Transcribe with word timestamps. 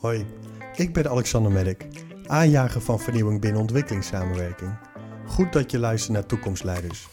Hoi, 0.00 0.26
ik 0.74 0.92
ben 0.92 1.10
Alexander 1.10 1.52
Merk, 1.52 1.86
aanjager 2.26 2.80
van 2.80 3.00
vernieuwing 3.00 3.40
binnen 3.40 3.60
ontwikkelingssamenwerking. 3.60 4.78
Goed 5.26 5.52
dat 5.52 5.70
je 5.70 5.78
luistert 5.78 6.12
naar 6.12 6.26
Toekomstleiders. 6.26 7.08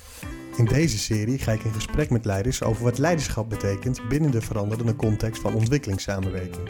In 0.58 0.66
deze 0.66 0.98
serie 0.98 1.38
ga 1.38 1.52
ik 1.52 1.64
in 1.64 1.74
gesprek 1.74 2.10
met 2.10 2.26
leiders 2.26 2.64
over 2.64 2.84
wat 2.84 2.98
leiderschap 2.98 3.50
betekent 3.50 4.08
binnen 4.10 4.32
de 4.32 4.42
veranderende 4.42 4.96
context 4.96 5.42
van 5.42 5.54
ontwikkelingssamenwerking. 5.54 6.70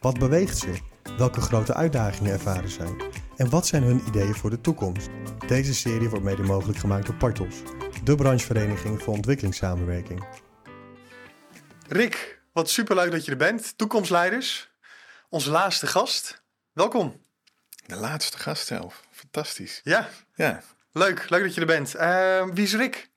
Wat 0.00 0.18
beweegt 0.18 0.58
ze? 0.58 0.78
Welke 1.18 1.40
grote 1.40 1.74
uitdagingen 1.74 2.32
ervaren 2.32 2.70
zij? 2.70 2.96
En 3.36 3.50
wat 3.50 3.66
zijn 3.66 3.82
hun 3.82 4.02
ideeën 4.06 4.34
voor 4.34 4.50
de 4.50 4.60
toekomst? 4.60 5.08
Deze 5.46 5.74
serie 5.74 6.08
wordt 6.08 6.24
mede 6.24 6.42
mogelijk 6.42 6.78
gemaakt 6.78 7.06
door 7.06 7.16
Partos, 7.16 7.62
de 8.04 8.14
branchevereniging 8.14 9.02
voor 9.02 9.14
ontwikkelingssamenwerking. 9.14 10.24
Rick, 11.88 12.42
wat 12.52 12.70
superleuk 12.70 13.10
dat 13.10 13.24
je 13.24 13.30
er 13.30 13.36
bent. 13.36 13.78
Toekomstleiders, 13.78 14.75
onze 15.36 15.50
laatste 15.50 15.86
gast. 15.86 16.42
Welkom. 16.72 17.22
De 17.86 17.94
laatste 17.96 18.38
gast 18.38 18.66
zelf. 18.66 19.06
Fantastisch. 19.10 19.80
Ja, 19.84 20.08
Ja. 20.34 20.62
leuk. 20.92 21.30
Leuk 21.30 21.42
dat 21.42 21.54
je 21.54 21.60
er 21.60 21.66
bent. 21.66 21.94
Eh, 21.94 22.48
wie 22.52 22.64
is 22.64 22.74
Rick? 22.74 23.10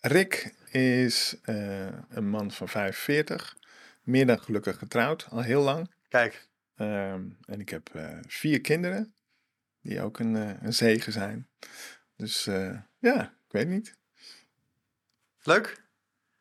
Rick 0.00 0.54
is 0.70 1.36
eh, 1.42 1.86
een 2.08 2.28
man 2.28 2.50
van 2.50 2.68
45. 2.68 3.56
Meer 4.02 4.26
dan 4.26 4.40
gelukkig 4.40 4.78
getrouwd. 4.78 5.26
Al 5.30 5.40
heel 5.42 5.62
lang. 5.62 5.90
Kijk, 6.08 6.48
Ehm, 6.76 7.24
en 7.46 7.60
ik 7.60 7.68
heb 7.68 7.94
eh, 7.94 8.18
vier 8.26 8.60
kinderen. 8.60 9.14
Die 9.82 10.00
ook 10.02 10.18
een, 10.18 10.36
eh, 10.36 10.62
een 10.62 10.74
zegen 10.74 11.12
zijn. 11.12 11.48
Dus 12.16 12.44
ja, 12.98 13.22
ik 13.22 13.52
weet 13.52 13.68
niet. 13.68 13.94
leuk. 15.42 15.82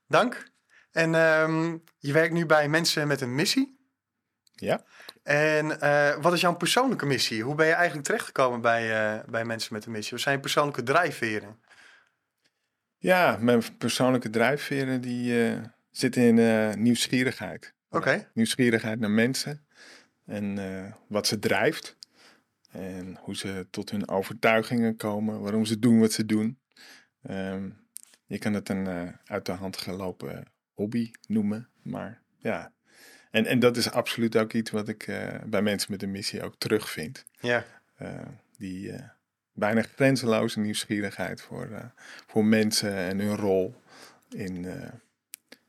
Dank. 0.07 0.51
En 0.91 1.15
ehm, 1.15 1.77
je 1.97 2.11
werkt 2.13 2.33
nu 2.33 2.45
bij 2.45 2.69
mensen 2.69 3.07
met 3.07 3.21
een 3.21 3.35
missie. 3.35 3.73
Ja. 4.55 4.85
En 5.25 5.81
eh, 5.81 6.21
wat 6.21 6.33
is 6.33 6.41
jouw 6.41 6.55
persoonlijke 6.55 7.05
missie? 7.05 7.43
Hoe 7.43 7.55
ben 7.55 7.65
je 7.65 7.73
eigenlijk 7.73 8.05
terechtgekomen 8.05 8.61
bij, 8.61 9.13
eh, 9.15 9.23
bij 9.29 9.45
mensen 9.45 9.73
met 9.73 9.85
een 9.85 9.91
missie? 9.91 10.11
Wat 10.11 10.21
zijn 10.21 10.35
je 10.35 10.41
persoonlijke 10.41 10.83
drijfveren? 10.83 11.59
Ja, 12.97 13.37
mijn 13.39 13.77
persoonlijke 13.77 14.29
drijfveren 14.29 15.01
die 15.01 15.45
eh, 15.45 15.61
zitten 15.91 16.21
in 16.21 16.81
nieuwsgierigheid. 16.81 17.73
Oké. 17.89 18.29
Nieuwsgierigheid 18.33 18.99
naar 18.99 19.11
mensen 19.11 19.65
en 20.25 20.57
wat 21.07 21.27
ze 21.27 21.39
drijft. 21.39 21.97
En 22.71 23.17
hoe 23.19 23.35
ze 23.35 23.67
tot 23.69 23.89
hun 23.89 24.09
overtuigingen 24.09 24.95
komen, 24.95 25.41
waarom 25.41 25.65
ze 25.65 25.79
doen 25.79 25.99
wat 25.99 26.11
ze 26.11 26.25
doen. 26.25 26.59
Ehm, 27.21 27.69
je 28.25 28.37
kan 28.37 28.53
het 28.53 28.69
een 28.69 29.15
uit 29.25 29.45
de 29.45 29.51
hand 29.51 29.77
gelopen 29.77 30.43
hobby 30.73 31.11
noemen, 31.27 31.69
maar 31.81 32.21
ja. 32.37 32.73
En, 33.35 33.45
en 33.45 33.59
dat 33.59 33.77
is 33.77 33.91
absoluut 33.91 34.37
ook 34.37 34.53
iets 34.53 34.71
wat 34.71 34.87
ik 34.87 35.07
eh, 35.07 35.27
bij 35.45 35.61
mensen 35.61 35.91
met 35.91 36.03
een 36.03 36.11
missie 36.11 36.43
ook 36.43 36.55
terugvind. 36.57 37.25
Ja. 37.39 37.65
Eh, 37.95 38.09
die 38.57 38.91
eh, 38.91 39.03
bijna 39.53 39.81
grenzeloze 39.95 40.59
nieuwsgierigheid 40.59 41.41
voor, 41.41 41.91
voor 42.27 42.45
mensen 42.45 42.95
en 42.95 43.19
hun 43.19 43.35
rol 43.35 43.75
in, 44.29 44.67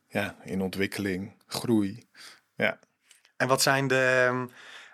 ja, 0.08 0.36
in 0.44 0.60
ontwikkeling, 0.60 1.32
groei. 1.46 2.06
Ja. 2.54 2.78
En 3.36 3.48
wat 3.48 3.62
zijn 3.62 3.86
de, 3.86 4.24
ehm, 4.26 4.46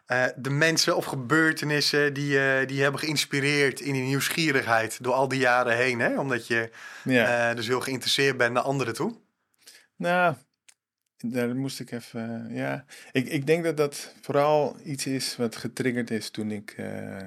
eh, 0.06 0.32
de 0.36 0.50
mensen 0.50 0.96
of 0.96 1.04
gebeurtenissen 1.04 2.14
die 2.14 2.26
je 2.26 2.64
die 2.66 2.82
hebben 2.82 3.00
geïnspireerd 3.00 3.80
in 3.80 3.92
die 3.92 4.02
nieuwsgierigheid 4.02 5.02
door 5.04 5.14
al 5.14 5.28
die 5.28 5.40
jaren 5.40 5.76
heen? 5.76 6.00
Hè? 6.00 6.18
Omdat 6.18 6.46
je 6.46 6.70
Ja. 7.04 7.54
dus 7.54 7.66
heel 7.66 7.80
geïnteresseerd 7.80 8.36
bent 8.36 8.52
naar 8.52 8.62
anderen 8.62 8.94
toe. 8.94 9.16
Nou, 9.96 10.34
daar 11.24 11.56
moest 11.56 11.80
ik 11.80 11.90
even. 11.90 12.48
eh, 12.50 12.56
ja, 12.56 12.84
ik, 13.12 13.26
ik 13.28 13.46
denk 13.46 13.64
dat 13.64 13.76
dat 13.76 14.14
vooral 14.20 14.76
iets 14.84 15.06
is 15.06 15.36
wat 15.36 15.56
getriggerd 15.56 16.10
is 16.10 16.30
toen 16.30 16.50
ik. 16.50 16.70
eh, 16.76 17.18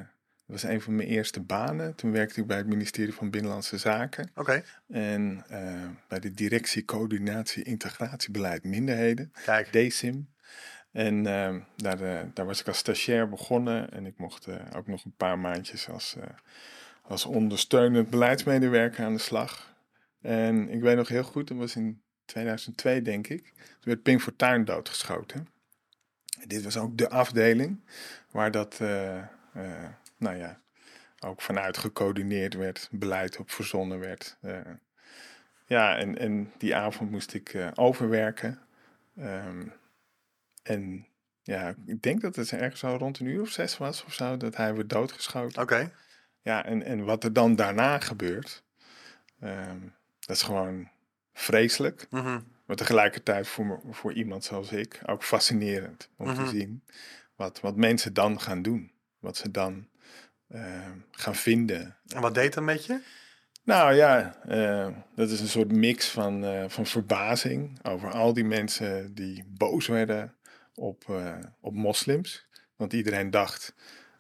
dat 0.48 0.62
was 0.62 0.64
een 0.72 0.82
van 0.82 0.96
mijn 0.96 1.08
eerste 1.08 1.42
banen. 1.42 1.96
Toen 1.96 2.12
werkte 2.12 2.40
ik 2.42 2.48
bij 2.48 2.58
het 2.58 2.68
ministerie 2.68 3.14
van 3.14 3.30
Binnenlandse 3.30 3.78
Zaken. 3.78 4.32
Oké, 4.36 4.64
En 4.88 5.44
eh, 5.50 5.88
bij 6.08 6.20
de 6.20 6.32
directie 6.32 6.86
Coördinatie 6.86 7.64
Integratiebeleid 7.64 8.64
Minderheden, 8.64 9.32
kijk. 9.46 9.72
DSIM. 9.72 10.34
En 10.92 11.26
eh, 11.26 11.56
daar, 11.76 12.02
eh, 12.02 12.26
daar 12.34 12.46
was 12.46 12.60
ik 12.60 12.68
als 12.68 12.78
stagiair 12.78 13.30
begonnen. 13.30 13.92
En 13.92 14.06
ik 14.06 14.18
mocht 14.18 14.48
eh, 14.48 14.56
ook 14.76 14.88
nog 14.88 15.06
een 15.06 15.16
paar 15.18 15.40
maandjes 15.40 15.90
als, 15.90 16.16
eh, 16.16 16.24
als 17.02 17.26
ondersteunend 17.26 18.10
beleidsmedewerker 18.10 19.06
aan 19.06 19.14
de 19.14 19.20
slag. 19.20 19.76
En 20.22 20.70
ik 20.70 20.82
weet 20.82 20.96
nog 20.96 21.08
heel 21.08 21.24
goed, 21.24 21.48
dat 21.48 21.58
was 21.58 21.76
in 21.76 22.02
2002 22.26 23.02
denk 23.02 23.28
ik. 23.28 23.44
Toen 23.56 23.94
werd 23.94 24.04
Pink 24.04 24.22
Fortuyn 24.22 24.66
doodgeschoten. 24.66 25.48
En 26.40 26.48
dit 26.48 26.64
was 26.64 26.78
ook 26.78 26.98
de 26.98 27.10
afdeling 27.10 27.84
waar 28.32 28.52
dat, 28.52 28.80
eh, 28.82 29.18
eh, 29.18 29.90
nou 30.18 30.38
ja, 30.38 30.62
ook 31.20 31.42
vanuit 31.42 31.78
gecoördineerd 31.78 32.54
werd, 32.54 32.88
beleid 32.92 33.38
op 33.38 33.52
verzonnen 33.52 34.00
werd. 34.00 34.38
Eh, 34.42 34.60
ja, 35.66 35.98
en, 35.98 36.18
en 36.18 36.52
die 36.58 36.76
avond 36.76 37.12
moest 37.12 37.34
ik 37.34 37.72
overwerken. 37.76 38.60
Ehm, 39.18 39.68
en 40.64 41.08
ja, 41.42 41.76
ik 41.86 42.02
denk 42.02 42.22
dat 42.22 42.36
het 42.36 42.52
ergens 42.52 42.84
al 42.84 42.98
rond 42.98 43.20
een 43.20 43.26
uur 43.26 43.42
of 43.42 43.50
zes 43.50 43.78
was 43.78 44.04
of 44.04 44.14
zo, 44.14 44.38
dat 44.38 44.56
hij 44.56 44.76
werd 44.76 44.90
doodgeschoten. 44.90 45.62
Oké, 45.62 45.92
Ja, 46.42 46.66
en, 46.66 46.84
en 46.84 47.04
wat 47.04 47.24
er 47.24 47.34
dan 47.34 47.56
daarna 47.56 48.00
gebeurt, 48.00 48.64
ehm, 49.40 49.80
dat 50.20 50.36
is 50.36 50.42
gewoon 50.42 50.90
vreselijk. 51.40 52.08
Mhm. 52.10 52.40
Maar 52.66 52.76
tegelijkertijd 52.76 53.48
voor, 53.48 53.66
me- 53.66 53.80
voor 53.94 54.14
iemand 54.14 54.44
zoals 54.44 54.72
ik 54.72 55.02
ook 55.06 55.24
fascinerend 55.24 56.10
om 56.18 56.28
Mhm. 56.28 56.44
te 56.44 56.50
zien 56.50 56.84
wat, 57.36 57.60
wat 57.60 57.76
mensen 57.76 58.14
dan 58.14 58.42
gaan 58.42 58.62
doen. 58.62 58.92
Wat 59.20 59.38
ze 59.38 59.52
dan 59.52 59.88
ehm, 60.50 60.92
gaan 61.12 61.36
vinden. 61.36 61.98
En 62.08 62.22
wat 62.22 62.34
deed 62.34 62.54
dat 62.54 62.64
met 62.64 62.86
je? 62.86 63.00
Nou 63.64 63.94
ja, 63.94 64.36
eh, 64.44 64.88
dat 65.16 65.30
is 65.30 65.40
een 65.40 65.48
soort 65.48 65.72
mix 65.72 66.10
van, 66.10 66.44
eh, 66.46 66.64
van 66.68 66.86
verbazing 66.86 67.80
over 67.84 68.12
al 68.12 68.34
die 68.34 68.44
mensen 68.46 69.14
die 69.16 69.44
boos 69.48 69.88
werden 69.88 70.36
op, 70.74 71.04
eh, 71.10 71.38
op 71.62 71.74
moslims. 71.74 72.48
Want 72.76 72.94
iedereen 72.94 73.30
dacht, 73.30 73.74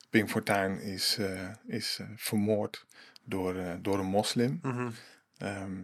Pink 0.09 0.29
Fortuyn 0.29 0.81
is, 0.81 1.17
eh, 1.17 1.49
is 1.67 1.97
eh, 2.01 2.07
vermoord 2.15 2.85
door, 3.23 3.55
eh, 3.55 3.73
door 3.81 3.99
een 3.99 4.05
moslim. 4.05 4.59
Mhm. 4.61 4.89
Ehm, 5.37 5.81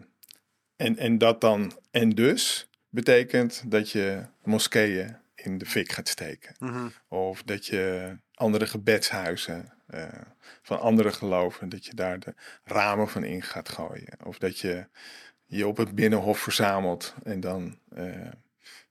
en, 0.81 0.97
en 0.97 1.17
dat 1.17 1.41
dan 1.41 1.79
en 1.91 2.09
dus 2.09 2.69
betekent 2.89 3.63
dat 3.71 3.89
je 3.91 4.25
moskeeën 4.43 5.17
in 5.35 5.57
de 5.57 5.65
fik 5.65 5.91
gaat 5.91 6.07
steken. 6.07 6.55
Mhm. 6.59 6.87
Of 7.07 7.43
dat 7.43 7.65
je 7.65 8.15
andere 8.33 8.67
gebedshuizen 8.67 9.73
eh, 9.87 10.07
van 10.61 10.79
andere 10.79 11.11
geloven, 11.11 11.69
dat 11.69 11.85
je 11.85 11.95
daar 11.95 12.19
de 12.19 12.33
ramen 12.63 13.09
van 13.09 13.23
in 13.23 13.41
gaat 13.41 13.69
gooien. 13.69 14.17
Of 14.23 14.37
dat 14.37 14.59
je 14.59 14.87
je 15.45 15.67
op 15.67 15.77
het 15.77 15.95
binnenhof 15.95 16.39
verzamelt 16.39 17.15
en 17.23 17.39
dan 17.39 17.77
eh, 17.89 18.05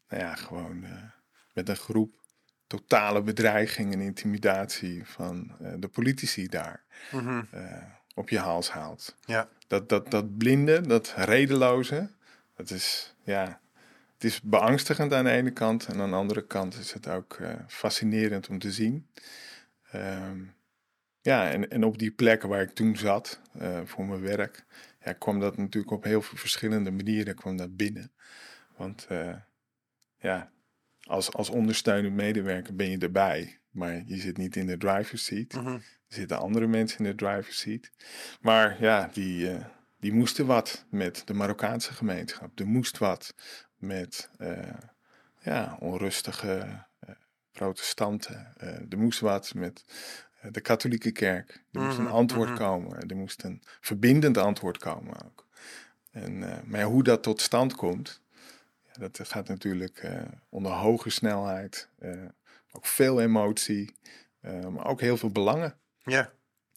nou 0.09 0.23
ja, 0.23 0.35
gewoon 0.35 0.85
eh, 0.85 0.91
met 1.53 1.69
een 1.69 1.77
groep 1.77 2.15
totale 2.67 3.23
bedreiging 3.23 3.93
en 3.93 4.01
intimidatie 4.01 5.05
van 5.05 5.57
de 5.79 5.89
politici 5.89 6.49
daar 6.49 6.85
Mhm. 7.11 7.43
Op 8.21 8.29
je 8.29 8.39
hals 8.39 8.71
haalt. 8.71 9.17
Ja. 9.25 9.49
Dat, 9.67 9.89
dat, 9.89 10.11
dat 10.11 10.37
blinde, 10.37 10.81
dat 10.81 11.15
redeloze, 11.17 12.11
dat 12.57 12.71
is, 12.71 13.15
ja, 13.23 13.61
het 14.15 14.25
is 14.25 14.41
beangstigend 14.41 15.13
aan 15.13 15.25
de 15.25 15.31
ene 15.31 15.51
kant. 15.51 15.87
En 15.87 16.01
aan 16.01 16.11
de 16.11 16.17
andere 16.17 16.47
kant 16.47 16.79
is 16.79 16.93
het 16.93 17.09
ook 17.09 17.35
eh, 17.35 17.55
fascinerend 17.67 18.49
om 18.49 18.59
te 18.59 18.73
zien. 18.73 19.07
Ehm, 19.91 20.39
ja, 21.21 21.51
en, 21.51 21.71
en 21.71 21.85
op 21.85 21.99
die 21.99 22.11
plekken 22.11 22.49
waar 22.49 22.63
ik 22.63 22.71
toen 22.71 22.97
zat 22.97 23.41
eh, 23.59 23.81
voor 23.85 24.07
mijn 24.07 24.21
werk, 24.21 24.65
ja, 25.05 25.13
kwam 25.13 25.41
dat 25.41 25.57
natuurlijk 25.57 25.93
op 25.93 26.05
heel 26.05 26.23
veel 26.23 26.39
verschillende 26.39 26.91
manieren 26.91 27.35
kwam 27.35 27.57
dat 27.57 27.77
binnen. 27.77 28.13
Want 28.77 29.07
eh, 29.09 29.37
ja, 30.19 30.51
als, 31.03 31.33
als 31.33 31.51
ondersteunend 31.51 32.15
medewerker 32.15 32.77
ben 32.77 32.91
je 32.91 32.99
erbij, 32.99 33.59
maar 33.71 34.03
je 34.07 34.17
zit 34.17 34.37
niet 34.37 34.57
in 34.57 34.67
de 34.67 34.77
driver's 34.77 35.25
seat. 35.25 35.53
Mhm. 35.53 35.79
Er 36.11 36.17
zitten 36.17 36.39
andere 36.39 36.67
mensen 36.67 36.99
in 36.99 37.05
de 37.05 37.15
driver's 37.15 37.59
seat. 37.59 37.91
Maar 38.41 38.83
ja, 38.83 39.11
die, 39.13 39.51
eh, 39.51 39.65
die 40.01 40.13
moesten 40.13 40.47
wat 40.47 40.85
met 40.89 41.23
de 41.25 41.35
Marokkaanse 41.35 41.93
gemeenschap. 41.93 42.59
Er 42.59 42.67
moest 42.67 42.99
wat 42.99 43.35
met 43.77 44.31
eh, 44.39 44.75
ja, 45.41 45.77
onrustige 45.81 46.85
eh, 46.99 47.15
protestanten. 47.53 48.55
Er 48.91 48.99
moest 48.99 49.21
wat 49.21 49.55
met 49.55 49.85
de 50.51 50.61
katholieke 50.61 51.11
kerk. 51.11 51.65
Er 51.73 51.81
moest 51.81 51.99
een 51.99 52.05
Mhm, 52.05 52.13
antwoord 52.13 52.49
mhm. 52.49 52.59
komen. 52.59 53.09
Er 53.09 53.17
moest 53.17 53.43
een 53.43 53.63
verbindend 53.81 54.39
antwoord 54.39 54.79
komen 54.79 55.25
ook. 55.25 55.47
En, 56.11 56.39
maar 56.39 56.81
ja, 56.81 56.87
hoe 56.87 57.03
dat 57.03 57.23
tot 57.23 57.41
stand 57.41 57.75
komt, 57.75 58.23
ja, 58.83 59.09
dat 59.09 59.29
gaat 59.29 59.49
natuurlijk 59.49 60.09
onder 60.49 60.73
hoge 60.73 61.11
snelheid. 61.11 61.89
ook 62.73 62.87
veel 62.87 63.21
emotie, 63.21 63.95
maar 64.41 64.87
ook 64.87 65.01
heel 65.01 65.17
veel 65.17 65.31
belangen. 65.31 65.79
Ja, 66.11 66.33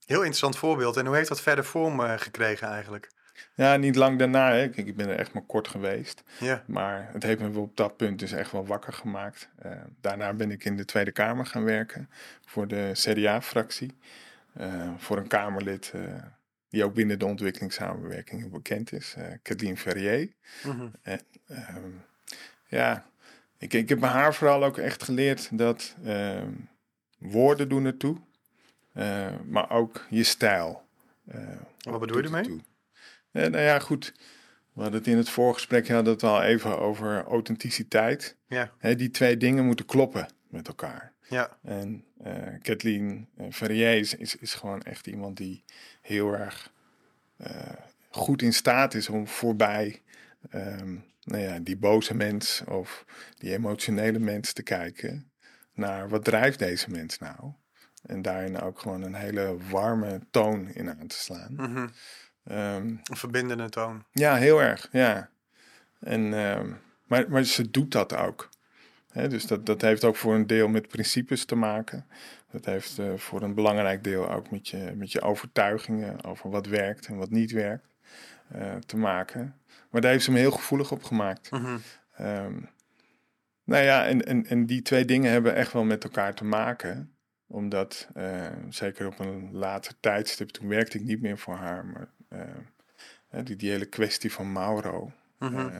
heel 0.05 0.17
interessant 0.17 0.57
voorbeeld. 0.57 0.97
En 0.97 1.05
hoe 1.05 1.15
heeft 1.15 1.29
dat 1.29 1.41
verder 1.41 1.65
vorm 1.65 1.99
eh, 1.99 2.13
gekregen 2.17 2.67
eigenlijk? 2.67 3.11
Ja, 3.55 3.75
niet 3.75 3.95
lang 3.95 4.19
daarna. 4.19 4.51
Hè. 4.51 4.69
Kijk, 4.69 4.87
ik 4.87 4.95
ben 4.95 5.09
er 5.09 5.17
echt 5.17 5.33
maar 5.33 5.45
kort 5.45 5.67
geweest. 5.67 6.23
Ja. 6.39 6.63
Maar 6.67 7.09
het 7.13 7.23
heeft 7.23 7.39
me 7.39 7.59
op 7.59 7.77
dat 7.77 7.97
punt 7.97 8.19
dus 8.19 8.31
echt 8.31 8.51
wel 8.51 8.65
wakker 8.65 8.93
gemaakt. 8.93 9.49
Eh, 9.57 9.71
daarna 10.01 10.33
ben 10.33 10.51
ik 10.51 10.65
in 10.65 10.77
de 10.77 10.85
Tweede 10.85 11.11
Kamer 11.11 11.45
gaan 11.45 11.63
werken 11.63 12.09
voor 12.45 12.67
de 12.67 12.91
CDA-fractie. 12.93 13.97
Eh, 14.53 14.91
voor 14.97 15.17
een 15.17 15.27
Kamerlid 15.27 15.93
die 16.73 16.83
ook 16.83 16.93
binnen 16.93 17.19
de 17.19 17.25
ontwikkelingssamenwerking 17.25 18.51
bekend 18.51 18.91
is, 18.91 19.15
uh, 19.17 19.25
Kathleen 19.41 19.77
Ferrier. 19.77 20.29
Mhm. 20.63 20.87
Ehm, 21.01 21.89
ja, 22.67 23.05
ik, 23.57 23.73
ik 23.73 23.89
heb 23.89 23.99
bij 23.99 24.09
haar 24.09 24.33
vooral 24.33 24.63
ook 24.63 24.77
echt 24.77 25.03
geleerd 25.03 25.57
dat 25.57 25.95
ehm, 26.03 26.51
woorden 27.17 27.69
doen 27.69 27.85
ertoe, 27.85 28.17
uh, 28.93 29.27
maar 29.45 29.69
ook 29.69 30.05
je 30.09 30.23
stijl. 30.23 30.85
Uh, 31.35 31.41
Wat 31.81 31.99
bedoel 31.99 32.17
je 32.17 32.23
ermee? 32.23 32.49
Uh, 32.49 32.61
nou 33.31 33.57
ja, 33.57 33.79
goed. 33.79 34.13
We 34.73 34.81
hadden 34.81 34.99
het 34.99 35.09
in 35.09 35.17
het 35.17 35.29
voorgesprek 35.29 35.89
hadden 35.89 36.13
het 36.13 36.23
al 36.23 36.41
even 36.41 36.79
over 36.79 37.23
authenticiteit. 37.23 38.37
Ja. 38.47 38.71
Hè, 38.77 38.95
die 38.95 39.09
twee 39.09 39.37
dingen 39.37 39.65
moeten 39.65 39.85
kloppen 39.85 40.27
met 40.47 40.67
elkaar. 40.67 41.13
Ja. 41.29 41.57
En 41.63 42.05
uh, 42.25 42.33
Kathleen 42.61 43.27
Ferrier 43.51 43.97
is, 43.97 44.15
is, 44.15 44.35
is, 44.35 44.53
gewoon 44.53 44.81
echt 44.81 45.07
iemand 45.07 45.37
die 45.37 45.63
heel 46.01 46.33
erg 46.33 46.71
goed 48.09 48.41
in 48.41 48.53
staat 48.53 48.93
is 48.93 49.09
om 49.09 49.27
voorbij 49.27 50.01
um, 50.55 51.05
nou 51.23 51.41
ja, 51.41 51.59
die 51.59 51.77
boze 51.77 52.15
mens 52.15 52.63
of 52.67 53.05
die 53.37 53.53
emotionele 53.53 54.19
mens 54.19 54.53
te 54.53 54.63
kijken 54.63 55.31
naar 55.73 56.09
wat 56.09 56.23
drijft 56.23 56.59
deze 56.59 56.89
mens 56.89 57.17
nou. 57.19 57.51
En 58.03 58.21
daarin 58.21 58.59
ook 58.59 58.79
gewoon 58.79 59.01
een 59.01 59.15
hele 59.15 59.57
warme 59.69 60.19
toon 60.31 60.67
in 60.67 60.89
aan 60.89 61.07
te 61.07 61.15
slaan. 61.15 61.53
Mm 61.57 61.75
-hmm. 61.75 61.91
um, 62.57 63.01
een 63.03 63.17
verbindende 63.17 63.69
toon. 63.69 64.03
Ja, 64.11 64.35
heel 64.35 64.61
erg, 64.61 64.89
ja. 64.91 65.29
En, 65.99 66.33
um, 66.33 66.79
maar, 67.07 67.29
maar 67.29 67.43
ze 67.43 67.71
doet 67.71 67.91
dat 67.91 68.15
ook. 68.15 68.49
He, 69.11 69.27
dus 69.27 69.47
dat, 69.47 69.65
dat 69.65 69.81
heeft 69.81 70.03
ook 70.03 70.15
voor 70.15 70.35
een 70.35 70.47
deel 70.47 70.67
met 70.67 70.87
principes 70.87 71.45
te 71.45 71.55
maken. 71.55 72.05
Dat 72.51 72.65
heeft 72.65 72.99
uh, 72.99 73.13
voor 73.15 73.41
een 73.41 73.53
belangrijk 73.53 74.03
deel 74.03 74.31
ook 74.31 74.51
met 74.51 74.67
je, 74.67 74.93
met 74.95 75.11
je 75.11 75.21
overtuigingen 75.21 76.23
over 76.23 76.49
wat 76.49 76.65
werkt 76.65 77.07
en 77.07 77.17
wat 77.17 77.29
niet 77.29 77.51
werkt 77.51 77.95
uh, 78.55 78.75
te 78.75 78.97
maken. 78.97 79.55
Maar 79.89 80.01
daar 80.01 80.11
heeft 80.11 80.23
ze 80.23 80.31
me 80.31 80.39
heel 80.39 80.51
gevoelig 80.51 80.91
op 80.91 81.03
gemaakt. 81.03 81.51
Mm 81.51 81.65
-hmm. 81.65 81.81
um, 82.19 82.69
nou 83.63 83.83
ja, 83.83 84.05
en, 84.05 84.25
en, 84.25 84.45
en 84.45 84.65
die 84.65 84.81
twee 84.81 85.05
dingen 85.05 85.31
hebben 85.31 85.55
echt 85.55 85.73
wel 85.73 85.83
met 85.83 86.03
elkaar 86.03 86.33
te 86.33 86.45
maken. 86.45 87.13
Omdat, 87.47 88.07
uh, 88.17 88.47
zeker 88.69 89.07
op 89.07 89.19
een 89.19 89.49
later 89.51 89.93
tijdstip, 89.99 90.49
toen 90.49 90.67
werkte 90.67 90.97
ik 90.97 91.03
niet 91.03 91.21
meer 91.21 91.37
voor 91.37 91.55
haar. 91.55 91.85
Maar 91.85 92.07
uh, 92.29 93.43
die, 93.43 93.55
die 93.55 93.71
hele 93.71 93.85
kwestie 93.85 94.31
van 94.31 94.51
Mauro. 94.51 95.11
Mm 95.39 95.47
-hmm. 95.47 95.69
uh, 95.69 95.79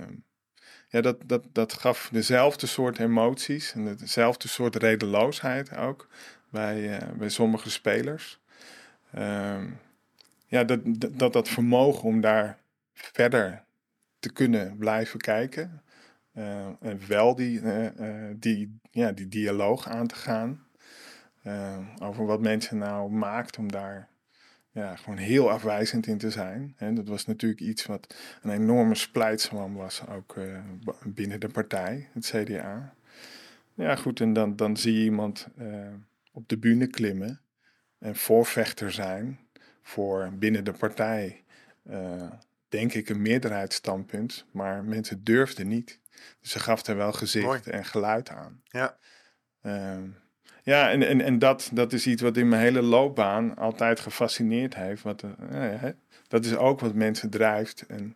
ja, 0.88 1.02
dat, 1.02 1.18
dat, 1.26 1.44
dat 1.52 1.74
gaf 1.74 2.10
dezelfde 2.12 2.68
soort 2.68 3.00
emoties 3.00 3.74
en 3.74 3.96
dezelfde 3.96 4.48
soort 4.48 4.76
redeloosheid 4.76 5.76
ook 5.76 6.08
bij, 6.50 7.02
uh, 7.02 7.18
bij 7.18 7.30
sommige 7.30 7.70
spelers. 7.70 8.40
Ehm, 9.12 9.70
ja, 10.48 10.64
dat, 10.64 10.80
dat, 11.20 11.34
dat 11.34 11.50
vermogen 11.50 12.04
om 12.04 12.22
daar 12.22 12.58
verder 12.94 13.64
te 14.20 14.32
kunnen 14.32 14.78
blijven 14.78 15.20
kijken. 15.20 15.82
Uh, 16.34 16.66
en 16.66 17.08
wel 17.08 17.36
die, 17.36 17.62
uh, 17.62 17.86
uh, 18.00 18.34
die, 18.36 18.80
ja, 18.92 19.12
die 19.12 19.28
dialoog 19.28 19.88
aan 19.88 20.08
te 20.08 20.16
gaan. 20.16 20.66
Over 22.02 22.26
wat 22.26 22.42
mensen 22.42 22.78
nou 22.78 23.12
maakt 23.12 23.58
om 23.58 23.72
daar 23.72 24.10
ja, 24.72 24.96
gewoon 24.96 25.18
heel 25.18 25.52
afwijzend 25.52 26.08
in 26.08 26.18
te 26.18 26.32
zijn. 26.32 26.74
En 26.78 26.96
dat 26.96 27.08
was 27.08 27.26
natuurlijk 27.26 27.62
iets 27.62 27.86
wat 27.86 28.16
een 28.42 28.52
enorme 28.52 28.96
splijtswam 28.96 29.74
was, 29.74 30.08
ook 30.08 30.36
binnen 31.06 31.40
de 31.40 31.50
partij, 31.50 32.10
het 32.14 32.26
CDA. 32.26 32.94
Ja, 33.74 33.96
goed, 33.96 34.20
en 34.20 34.34
dan, 34.34 34.56
dan 34.56 34.78
zie 34.78 34.94
je 34.94 35.04
iemand 35.04 35.48
op 36.32 36.50
de 36.50 36.58
bühne 36.58 36.88
klimmen 36.88 37.42
en 38.00 38.16
voorvechter 38.16 38.92
zijn 38.92 39.40
voor 39.82 40.34
binnen 40.38 40.64
de 40.64 40.74
partij 40.74 41.44
denk 42.74 42.94
ik, 42.94 43.10
een 43.10 43.22
meerderheidsstandpunt, 43.22 44.46
maar 44.52 44.84
mensen 44.84 45.24
durfden 45.24 45.68
niet. 45.68 46.00
Dus 46.40 46.52
ze 46.52 46.60
gaf 46.60 46.86
er 46.86 46.96
wel 46.96 47.14
gezicht 47.14 47.46
Mooi. 47.46 47.62
en 47.64 47.86
geluid 47.86 48.30
aan. 48.30 48.62
Ja. 48.66 48.98
Um, 49.62 50.16
ja, 50.64 50.92
en, 50.92 51.08
en, 51.08 51.22
en 51.22 51.40
dat, 51.40 51.70
dat 51.74 51.94
is 51.94 52.08
iets 52.08 52.22
wat 52.22 52.38
in 52.38 52.50
mijn 52.50 52.62
hele 52.62 52.82
loopbaan 52.82 53.56
altijd 53.58 54.00
gefascineerd 54.00 54.76
heeft. 54.76 55.02
Wat, 55.02 55.24
uh, 55.52 55.84
dat 56.28 56.46
is 56.46 56.56
ook 56.56 56.80
wat 56.80 56.94
mensen 56.94 57.30
drijft. 57.30 57.86
En 57.88 58.16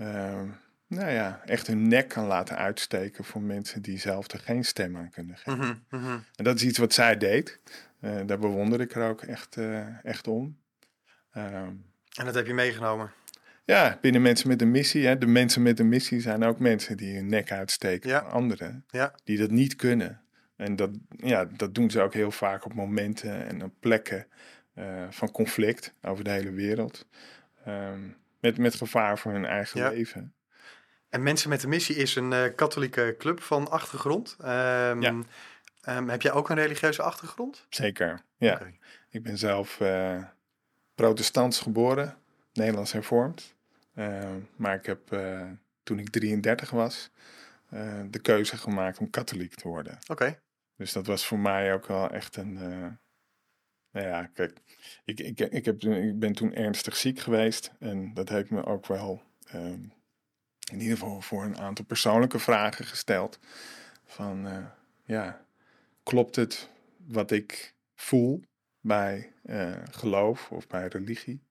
um, 0.00 0.56
nou 0.86 1.10
ja, 1.10 1.40
echt 1.44 1.66
hun 1.66 1.88
nek 1.88 2.08
kan 2.08 2.26
laten 2.26 2.56
uitsteken 2.56 3.24
voor 3.24 3.42
mensen 3.42 3.82
die 3.82 3.98
zelf 3.98 4.30
er 4.30 4.38
geen 4.38 4.64
stem 4.64 4.96
aan 4.96 5.10
kunnen 5.10 5.36
geven. 5.36 5.58
Mm 5.58 5.60
-hmm, 5.60 5.82
mm 5.90 6.06
-hmm. 6.06 6.24
En 6.36 6.44
dat 6.44 6.56
is 6.56 6.62
iets 6.62 6.78
wat 6.78 6.92
zij 6.92 7.16
deed. 7.16 7.58
Uh, 8.00 8.20
daar 8.26 8.38
bewonder 8.38 8.80
ik 8.80 8.94
er 8.94 9.08
ook 9.08 9.22
echt, 9.22 9.56
uh, 9.56 10.04
echt 10.04 10.28
om. 10.28 10.56
Um, 11.36 11.84
en 12.14 12.24
dat 12.24 12.34
heb 12.34 12.46
je 12.46 12.54
meegenomen? 12.54 13.10
Ja, 13.64 13.98
binnen 14.00 14.22
mensen 14.22 14.48
met 14.48 14.62
een 14.62 14.70
missie. 14.70 15.06
Hè. 15.06 15.18
De 15.18 15.26
mensen 15.26 15.62
met 15.62 15.78
een 15.78 15.88
missie 15.88 16.20
zijn 16.20 16.44
ook 16.44 16.58
mensen 16.58 16.96
die 16.96 17.14
hun 17.14 17.26
nek 17.26 17.52
uitsteken 17.52 18.10
ja. 18.10 18.20
voor 18.20 18.30
anderen. 18.30 18.84
Ja. 18.88 19.14
Die 19.24 19.38
dat 19.38 19.50
niet 19.50 19.76
kunnen. 19.76 20.20
En 20.64 20.76
dat, 20.76 20.90
ja, 21.16 21.44
dat 21.44 21.74
doen 21.74 21.90
ze 21.90 22.00
ook 22.00 22.14
heel 22.14 22.30
vaak 22.30 22.64
op 22.64 22.74
momenten 22.74 23.46
en 23.46 23.64
op 23.64 23.72
plekken 23.80 24.26
uh, 24.74 25.06
van 25.10 25.30
conflict 25.30 25.94
over 26.02 26.24
de 26.24 26.30
hele 26.30 26.50
wereld. 26.50 27.06
Um, 27.68 28.16
met, 28.40 28.58
met 28.58 28.74
gevaar 28.74 29.18
voor 29.18 29.32
hun 29.32 29.44
eigen 29.44 29.80
ja. 29.80 29.88
leven. 29.88 30.34
En 31.08 31.22
Mensen 31.22 31.48
met 31.48 31.62
een 31.62 31.68
Missie 31.68 31.96
is 31.96 32.16
een 32.16 32.32
uh, 32.32 32.44
katholieke 32.56 33.14
club 33.18 33.42
van 33.42 33.70
achtergrond. 33.70 34.36
Um, 34.40 34.46
ja. 35.02 35.22
um, 35.88 36.08
heb 36.08 36.22
jij 36.22 36.32
ook 36.32 36.48
een 36.48 36.56
religieuze 36.56 37.02
achtergrond? 37.02 37.66
Zeker, 37.68 38.20
ja. 38.36 38.54
Okay. 38.54 38.78
Ik 39.10 39.22
ben 39.22 39.38
zelf 39.38 39.80
uh, 39.80 40.22
protestants 40.94 41.60
geboren, 41.60 42.16
Nederlands 42.52 42.92
hervormd. 42.92 43.54
Maar 44.56 44.74
ik 44.74 44.86
heb 44.86 45.00
toen 45.82 45.98
ik 45.98 46.10
33 46.10 46.70
was 46.70 47.10
de 48.10 48.18
keuze 48.22 48.56
gemaakt 48.56 48.98
om 48.98 49.10
katholiek 49.10 49.54
te 49.54 49.68
worden. 49.68 49.98
Oké. 50.02 50.12
Okay. 50.12 50.38
Dus 50.76 50.92
dat 50.92 51.06
was 51.06 51.26
voor 51.26 51.38
mij 51.38 51.74
ook 51.74 51.86
wel 51.86 52.10
echt 52.10 52.36
een. 52.36 52.52
nou 53.90 54.06
ja, 54.06 54.26
kijk, 54.26 54.60
ik, 55.04 55.20
ik, 55.20 55.40
ik, 55.40 55.64
heb, 55.64 55.82
ik 55.82 56.18
ben 56.18 56.32
toen 56.32 56.54
ernstig 56.54 56.96
ziek 56.96 57.18
geweest. 57.18 57.72
En 57.78 58.14
dat 58.14 58.28
heeft 58.28 58.50
me 58.50 58.64
ook 58.64 58.86
wel 58.86 59.22
um, 59.54 59.92
in 60.72 60.80
ieder 60.80 60.98
geval 60.98 61.20
voor 61.20 61.44
een 61.44 61.58
aantal 61.58 61.84
persoonlijke 61.84 62.38
vragen 62.38 62.84
gesteld. 62.84 63.38
Van 64.04 64.68
ja, 65.04 65.46
klopt 66.02 66.36
het 66.36 66.70
wat 67.06 67.30
ik 67.30 67.74
voel 67.94 68.42
bij 68.80 69.32
geloof 69.90 70.50
of 70.50 70.66
bij 70.66 70.86
religie? 70.86 71.42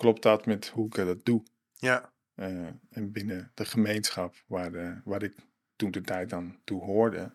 Klopt 0.00 0.22
dat 0.22 0.46
met 0.46 0.68
hoe 0.68 0.86
ik 0.86 0.94
dat 0.94 1.24
doe? 1.24 1.42
Ja. 1.74 2.12
Uh, 2.36 2.66
en 2.90 3.12
binnen 3.12 3.50
de 3.54 3.64
gemeenschap 3.64 4.34
waar, 4.46 4.72
de, 4.72 5.00
waar 5.04 5.22
ik 5.22 5.34
toen 5.80 5.90
de 5.90 6.00
tijd 6.00 6.30
dan 6.30 6.58
toe 6.64 6.82
hoorde, 6.82 7.32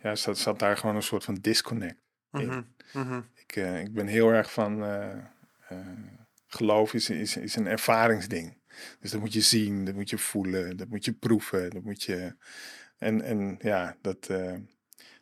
ja, 0.00 0.14
zat, 0.14 0.38
zat 0.38 0.58
daar 0.58 0.76
gewoon 0.76 0.96
een 0.96 1.02
soort 1.02 1.24
van 1.24 1.34
disconnect 1.34 2.02
in. 2.32 2.44
Mm 2.44 2.50
-hmm. 2.50 2.66
Mm 2.92 3.02
-hmm. 3.02 3.26
Ik, 3.34 3.56
uh, 3.56 3.80
ik 3.80 3.92
ben 3.92 4.06
heel 4.06 4.30
erg 4.30 4.52
van 4.52 4.82
uh, 4.82 5.16
geloof 6.46 6.94
is, 6.94 7.10
is, 7.10 7.36
is 7.36 7.56
een 7.56 7.66
ervaringsding. 7.66 8.60
Dus 9.00 9.10
dat 9.10 9.20
moet 9.20 9.32
je 9.32 9.40
zien, 9.40 9.84
dat 9.84 9.94
moet 9.94 10.10
je 10.10 10.18
voelen, 10.18 10.76
dat 10.76 10.88
moet 10.88 11.04
je 11.04 11.12
proeven, 11.12 11.70
dat 11.70 11.82
moet 11.82 12.02
je. 12.02 12.36
En, 12.98 13.22
en 13.22 13.58
ja, 13.60 13.96
dat, 14.00 14.30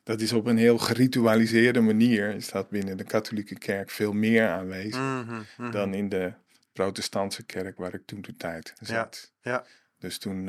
dat 0.02 0.20
is 0.20 0.32
op 0.32 0.46
een 0.46 0.56
heel 0.56 0.78
geritualiseerde 0.78 1.80
manier, 1.80 2.34
is 2.34 2.50
dat 2.50 2.70
binnen 2.70 2.96
de 2.96 3.04
katholieke 3.04 3.58
kerk 3.58 3.90
veel 3.90 4.12
meer 4.12 4.48
aanwezig 4.48 5.00
mm 5.00 5.44
-hmm. 5.56 5.70
dan 5.70 5.94
in 5.94 6.08
de 6.08 6.32
protestantse 6.72 7.44
kerk 7.44 7.78
waar 7.78 7.94
ik 7.94 8.06
toen 8.06 8.20
de 8.20 8.36
tijd 8.36 8.72
zat. 8.80 9.32
Ja, 9.40 9.50
ja. 9.50 9.66
Dus 9.98 10.18
toen, 10.18 10.48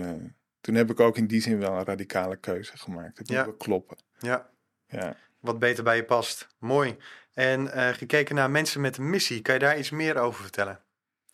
toen 0.62 0.76
heb 0.76 0.90
ik 0.90 1.00
ook 1.00 1.18
in 1.18 1.28
die 1.28 1.42
zin 1.42 1.60
wel 1.60 1.78
een 1.78 1.86
radicale 1.86 2.36
keuze 2.36 2.78
gemaakt. 2.78 3.18
Het 3.18 3.30
ja. 3.30 3.46
moet 3.46 3.58
kloppen. 3.58 3.98
Ja. 4.20 4.50
ja. 4.88 5.16
Wat 5.40 5.60
beter 5.60 5.84
bij 5.84 5.96
je 5.96 6.04
past. 6.04 6.48
Mooi. 6.60 6.98
En 7.34 7.66
uh, 7.66 7.88
gekeken 7.88 8.36
naar 8.36 8.52
mensen 8.52 8.82
met 8.82 8.98
een 8.98 9.10
missie, 9.10 9.42
kan 9.42 9.54
je 9.54 9.60
daar 9.60 9.78
iets 9.78 9.90
meer 9.90 10.18
over 10.18 10.42
vertellen? 10.42 10.80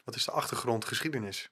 Wat 0.03 0.15
is 0.15 0.25
de 0.25 0.31
achtergrond, 0.31 0.85
geschiedenis? 0.85 1.51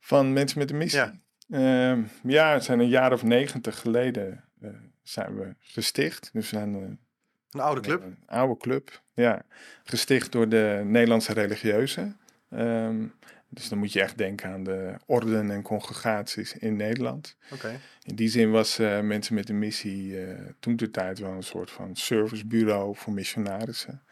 Van 0.00 0.32
mensen 0.32 0.58
met 0.58 0.70
een 0.70 0.76
missie? 0.76 1.00
Ja, 1.00 1.94
uh, 1.94 2.04
ja 2.22 2.52
het 2.52 2.64
zijn 2.64 2.78
een 2.78 2.88
jaar 2.88 3.12
of 3.12 3.22
negentig 3.22 3.80
geleden 3.80 4.44
uh, 4.62 4.70
zijn 5.02 5.38
we 5.38 5.54
gesticht. 5.58 6.30
Dus 6.32 6.50
we 6.50 6.56
zijn 6.56 6.74
een 6.74 7.60
oude 7.60 7.80
club? 7.80 8.02
Een, 8.02 8.18
oude 8.26 8.56
club, 8.56 9.02
ja. 9.14 9.42
Gesticht 9.84 10.32
door 10.32 10.48
de 10.48 10.82
Nederlandse 10.84 11.32
religieuzen. 11.32 12.20
Um, 12.50 13.14
dus 13.52 13.68
dan 13.68 13.78
moet 13.78 13.92
je 13.92 14.00
echt 14.00 14.18
denken 14.18 14.50
aan 14.50 14.64
de 14.64 14.94
orden 15.06 15.50
en 15.50 15.62
congregaties 15.62 16.56
in 16.56 16.76
Nederland. 16.76 17.36
Okay. 17.52 17.78
In 18.02 18.14
die 18.14 18.28
zin 18.28 18.50
was 18.50 18.80
uh, 18.80 19.00
mensen 19.00 19.34
met 19.34 19.48
een 19.48 19.58
missie 19.58 20.26
uh, 20.26 20.34
toen 20.60 20.76
de 20.76 20.90
tijd 20.90 21.18
wel 21.18 21.32
een 21.32 21.42
soort 21.42 21.70
van 21.70 21.96
servicebureau 21.96 22.96
voor 22.96 23.12
missionarissen. 23.12 24.02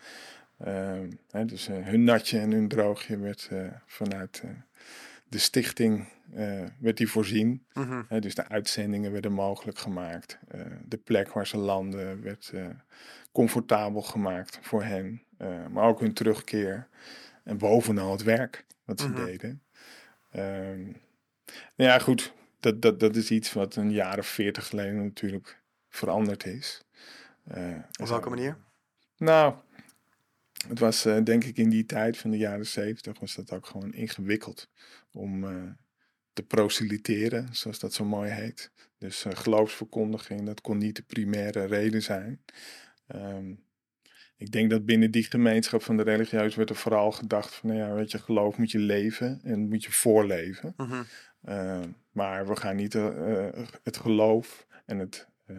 Um, 0.67 1.19
hè, 1.31 1.45
dus 1.45 1.69
uh, 1.69 1.77
hun 1.87 2.05
natje 2.05 2.39
en 2.39 2.51
hun 2.51 2.69
droogje 2.69 3.19
werd 3.19 3.51
vanuit 3.87 4.43
de 5.29 5.39
stichting 5.39 6.09
eh, 6.35 6.65
werd 6.79 6.97
die 6.97 7.09
voorzien. 7.09 7.65
Mhm. 7.73 8.03
Hè, 8.09 8.21
dus 8.21 8.35
de 8.35 8.49
uitzendingen 8.49 9.13
werden 9.13 9.33
mogelijk 9.33 9.79
gemaakt. 9.79 10.39
Eh, 10.49 10.61
de 10.85 10.97
plek 10.97 11.33
waar 11.33 11.47
ze 11.47 11.57
landen 11.57 12.23
werd 12.23 12.51
eh, 12.55 12.67
comfortabel 13.33 14.03
gemaakt 14.03 14.59
voor 14.63 14.83
hen. 14.83 15.23
Eh, 15.37 15.67
maar 15.71 15.85
ook 15.85 16.01
hun 16.01 16.13
terugkeer. 16.13 16.89
En 17.45 17.59
bovenal 17.59 18.13
het 18.13 18.23
werk 18.23 18.65
wat 18.91 19.01
ze 19.01 19.09
Mhm. 19.09 19.25
deden. 19.25 19.63
Ehm, 20.31 20.83
nou 21.77 21.91
ja, 21.91 21.99
goed. 21.99 22.33
Dat, 22.61 22.83
dat, 22.83 23.01
dat 23.01 23.17
is 23.17 23.31
iets 23.31 23.53
wat 23.53 23.77
een 23.77 23.91
jaar 23.93 24.19
of 24.19 24.27
veertig 24.27 24.67
geleden 24.67 25.03
natuurlijk 25.05 25.63
veranderd 25.89 26.47
is. 26.47 26.85
Eh, 27.45 27.77
Op 28.01 28.09
welke 28.09 28.29
manier? 28.29 28.57
nou, 29.17 29.55
het 30.69 30.79
was 30.79 31.05
eh, 31.05 31.23
denk 31.25 31.45
ik 31.45 31.57
in 31.57 31.69
die 31.69 31.85
tijd 31.87 32.19
van 32.19 32.31
de 32.31 32.37
jaren 32.37 32.67
zeventig 32.67 33.21
was 33.21 33.35
dat 33.35 33.53
ook 33.53 33.67
gewoon 33.67 33.93
ingewikkeld 33.93 34.69
om 35.13 35.45
eh, 35.45 35.71
te 36.33 36.43
proselyteren, 36.43 37.55
zoals 37.55 37.79
dat 37.79 37.93
zo 37.93 38.05
mooi 38.05 38.31
heet. 38.31 38.71
Dus 38.99 39.25
geloofsverkondiging, 39.29 40.47
dat 40.47 40.61
kon 40.61 40.79
niet 40.79 40.97
de 40.97 41.03
primaire 41.03 41.65
reden 41.65 42.03
zijn. 42.03 42.45
Ehm, 43.07 43.55
ik 44.41 44.53
denk 44.53 44.71
dat 44.71 44.85
binnen 44.85 45.11
die 45.11 45.23
gemeenschap 45.23 45.83
van 45.83 45.97
de 45.97 46.03
religieus 46.03 46.55
werd 46.55 46.71
er 46.71 46.77
vooral 46.77 47.13
gedacht 47.13 47.55
van, 47.55 47.69
nou 47.69 47.81
ja, 47.81 47.95
weet 47.95 48.11
je, 48.11 48.19
geloof 48.19 48.57
moet 48.57 48.71
je 48.71 48.79
leven 48.79 49.41
en 49.43 49.69
moet 49.69 49.85
je 49.85 49.93
voorleven. 49.93 50.75
Mhm. 50.77 51.03
Uh, 51.49 51.81
maar 52.13 52.47
we 52.47 52.57
gaan 52.57 52.77
niet 52.77 52.95
uh, 52.95 53.49
het 53.83 53.97
geloof 53.97 54.67
en 54.87 54.99
het, 54.99 55.29
uh, 55.47 55.59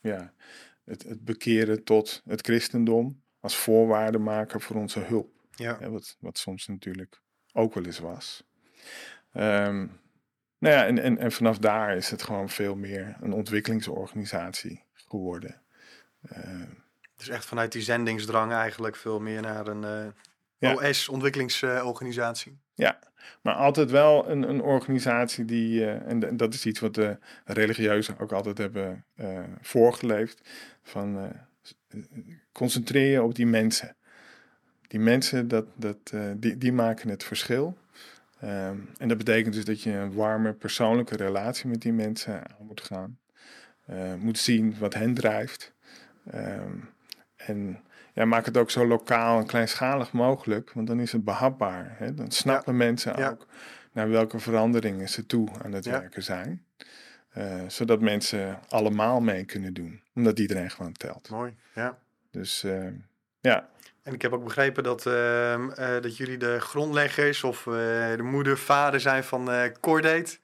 ja, 0.00 0.32
het, 0.84 1.02
het 1.02 1.24
bekeren 1.24 1.84
tot 1.84 2.22
het 2.26 2.40
christendom 2.40 3.22
als 3.40 3.56
voorwaarde 3.56 4.18
maken 4.18 4.60
voor 4.60 4.76
onze 4.76 5.00
hulp. 5.00 5.32
Ja. 5.54 5.76
Ja, 5.80 5.90
wat, 5.90 6.16
wat 6.20 6.38
soms 6.38 6.66
natuurlijk 6.66 7.20
ook 7.52 7.74
wel 7.74 7.84
eens 7.84 7.98
was. 7.98 8.44
Um, 9.32 10.00
nou 10.58 10.74
ja, 10.74 10.86
en, 10.86 10.98
en, 10.98 11.18
en 11.18 11.32
vanaf 11.32 11.58
daar 11.58 11.96
is 11.96 12.10
het 12.10 12.22
gewoon 12.22 12.48
veel 12.48 12.76
meer 12.76 13.16
een 13.20 13.32
ontwikkelingsorganisatie 13.32 14.82
geworden. 14.92 15.62
Dus 17.18 17.28
echt 17.28 17.44
vanuit 17.44 17.72
die 17.72 17.82
zendingsdrang 17.82 18.52
eigenlijk 18.52 18.96
veel 18.96 19.20
meer 19.20 19.40
naar 19.40 19.66
een 19.66 19.82
uh, 19.82 20.12
Ja. 20.58 20.74
OS-ontwikkelingsorganisatie. 20.74 22.58
Ja, 22.74 22.98
maar 23.42 23.54
altijd 23.54 23.90
wel 23.90 24.28
een, 24.28 24.48
een 24.48 24.62
organisatie 24.62 25.44
die, 25.44 25.80
uh, 25.80 26.10
en, 26.10 26.36
dat 26.36 26.54
is 26.54 26.66
iets 26.66 26.80
wat 26.80 26.94
de 26.94 27.18
religieuzen 27.44 28.18
ook 28.18 28.32
altijd 28.32 28.58
hebben 28.58 29.04
uh, 29.16 29.40
voorgeleefd, 29.60 30.48
van 30.82 31.32
concentreer 32.52 33.10
je 33.10 33.22
op 33.22 33.34
die 33.34 33.46
mensen. 33.46 33.96
Die 34.86 35.00
mensen, 35.00 35.48
dat, 35.48 35.66
dat, 35.74 36.12
die, 36.36 36.58
die 36.58 36.72
maken 36.72 37.08
het 37.08 37.24
verschil. 37.24 37.76
Um, 38.44 38.90
en 38.98 39.08
dat 39.08 39.18
betekent 39.18 39.54
dus 39.54 39.64
dat 39.64 39.82
je 39.82 39.90
een 39.90 40.12
warme 40.12 40.52
persoonlijke 40.52 41.16
relatie 41.16 41.68
met 41.68 41.80
die 41.80 41.92
mensen 41.92 42.34
aan 42.34 42.66
moet 42.66 42.80
gaan. 42.80 43.18
Uh, 43.90 44.14
moet 44.14 44.38
zien 44.38 44.78
wat 44.78 44.94
hen 44.94 45.14
drijft. 45.14 45.74
Um, 46.34 46.88
en 47.48 47.82
ja, 48.12 48.24
maak 48.24 48.44
het 48.44 48.56
ook 48.56 48.70
zo 48.70 48.86
lokaal 48.86 49.38
en 49.38 49.46
kleinschalig 49.46 50.12
mogelijk, 50.12 50.72
want 50.72 50.86
dan 50.86 51.00
is 51.00 51.12
het 51.12 51.24
behapbaar. 51.24 51.94
Hè? 51.98 52.14
Dan 52.14 52.30
snappen 52.30 52.72
ja. 52.72 52.78
mensen 52.78 53.18
ja. 53.18 53.30
ook 53.30 53.46
naar 53.92 54.08
welke 54.10 54.38
veranderingen 54.38 55.08
ze 55.08 55.26
toe 55.26 55.48
aan 55.62 55.72
het 55.72 55.84
Ja. 55.84 55.90
werken 55.90 56.22
zijn. 56.22 56.64
Uh, 57.38 57.62
zodat 57.66 58.00
mensen 58.00 58.58
allemaal 58.68 59.20
mee 59.20 59.44
kunnen 59.44 59.74
doen, 59.74 60.02
omdat 60.14 60.38
iedereen 60.38 60.70
gewoon 60.70 60.92
telt. 60.92 61.28
Mooi, 61.30 61.54
ja. 61.74 61.98
Dus 62.30 62.64
uh, 62.64 62.86
ja, 63.40 63.68
En 64.02 64.14
ik 64.14 64.22
heb 64.22 64.32
ook 64.32 64.44
begrepen 64.44 64.82
dat, 64.82 65.06
ehm, 65.06 65.70
eh, 65.70 66.02
dat 66.02 66.16
jullie 66.16 66.36
de 66.36 66.60
grondleggers 66.60 67.44
of 67.44 67.66
eh, 67.66 67.72
de 68.16 68.22
moeder, 68.22 68.58
vader 68.58 69.00
zijn 69.00 69.24
van 69.24 69.50
uh, 69.50 69.62
Cordate. 69.80 70.38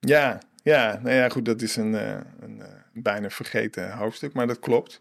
ja, 0.00 0.38
ja, 0.66 1.00
nou 1.02 1.14
ja, 1.14 1.28
goed, 1.28 1.44
dat 1.44 1.62
is 1.62 1.76
een, 1.76 1.94
eh, 1.94 2.18
een 2.40 2.62
eh, 2.62 2.68
bijna 2.92 3.30
vergeten 3.30 3.92
hoofdstuk, 3.92 4.32
maar 4.32 4.46
dat 4.46 4.58
klopt. 4.58 5.00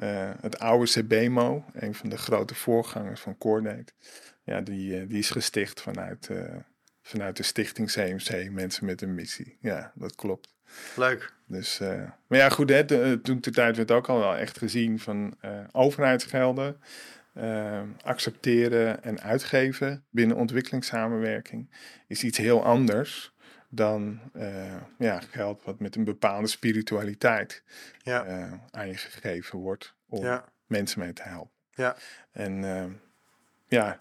Eh, 0.00 0.30
het 0.40 0.58
oude 0.58 0.90
CBMO, 0.90 1.64
een 1.72 1.94
van 1.94 2.08
de 2.08 2.18
grote 2.18 2.54
voorgangers 2.54 3.20
van 3.20 3.38
Cordate, 3.38 3.92
ja, 4.44 4.60
die, 4.60 5.00
eh, 5.00 5.08
die 5.08 5.18
is 5.18 5.30
gesticht 5.30 5.80
vanuit, 5.80 6.28
eh, 6.28 6.56
vanuit 7.02 7.36
de 7.36 7.42
stichting 7.42 7.90
CMC, 7.90 8.50
Mensen 8.50 8.84
met 8.84 9.02
een 9.02 9.14
Missie. 9.14 9.56
Ja, 9.60 9.92
dat 9.94 10.14
klopt. 10.14 10.54
Leuk. 10.96 11.32
Dus, 11.46 11.78
maar 12.26 12.38
ja, 12.38 12.48
goed, 12.48 12.68
hè, 12.70 12.84
de- 12.84 13.18
toen 13.22 13.40
de 13.40 13.50
tijd 13.50 13.76
werd 13.76 13.90
ook 13.90 14.08
al 14.08 14.18
wel 14.18 14.36
echt 14.36 14.58
gezien 14.58 14.98
van 14.98 15.34
overheidsgelden 15.72 16.80
accepteren 18.02 19.02
en 19.02 19.20
uitgeven 19.20 20.04
binnen 20.10 20.36
ontwikkelingssamenwerking 20.36 21.70
is 22.06 22.24
iets 22.24 22.38
heel 22.38 22.64
anders 22.64 23.34
dan 23.70 24.20
eh, 24.32 24.76
ja, 24.98 25.20
geld 25.20 25.62
wat 25.64 25.80
met 25.80 25.96
een 25.96 26.04
bepaalde 26.04 26.46
spiritualiteit 26.48 27.62
Ja. 28.02 28.24
eh, 28.24 28.52
aan 28.70 28.88
je 28.88 28.96
gegeven 28.96 29.58
wordt 29.58 29.94
om 30.08 30.24
Ja. 30.24 30.44
mensen 30.66 31.00
mee 31.00 31.12
te 31.12 31.22
helpen. 31.22 31.54
Ja. 31.70 31.96
En 32.32 32.64
eh, 32.64 32.84
ja, 33.68 34.00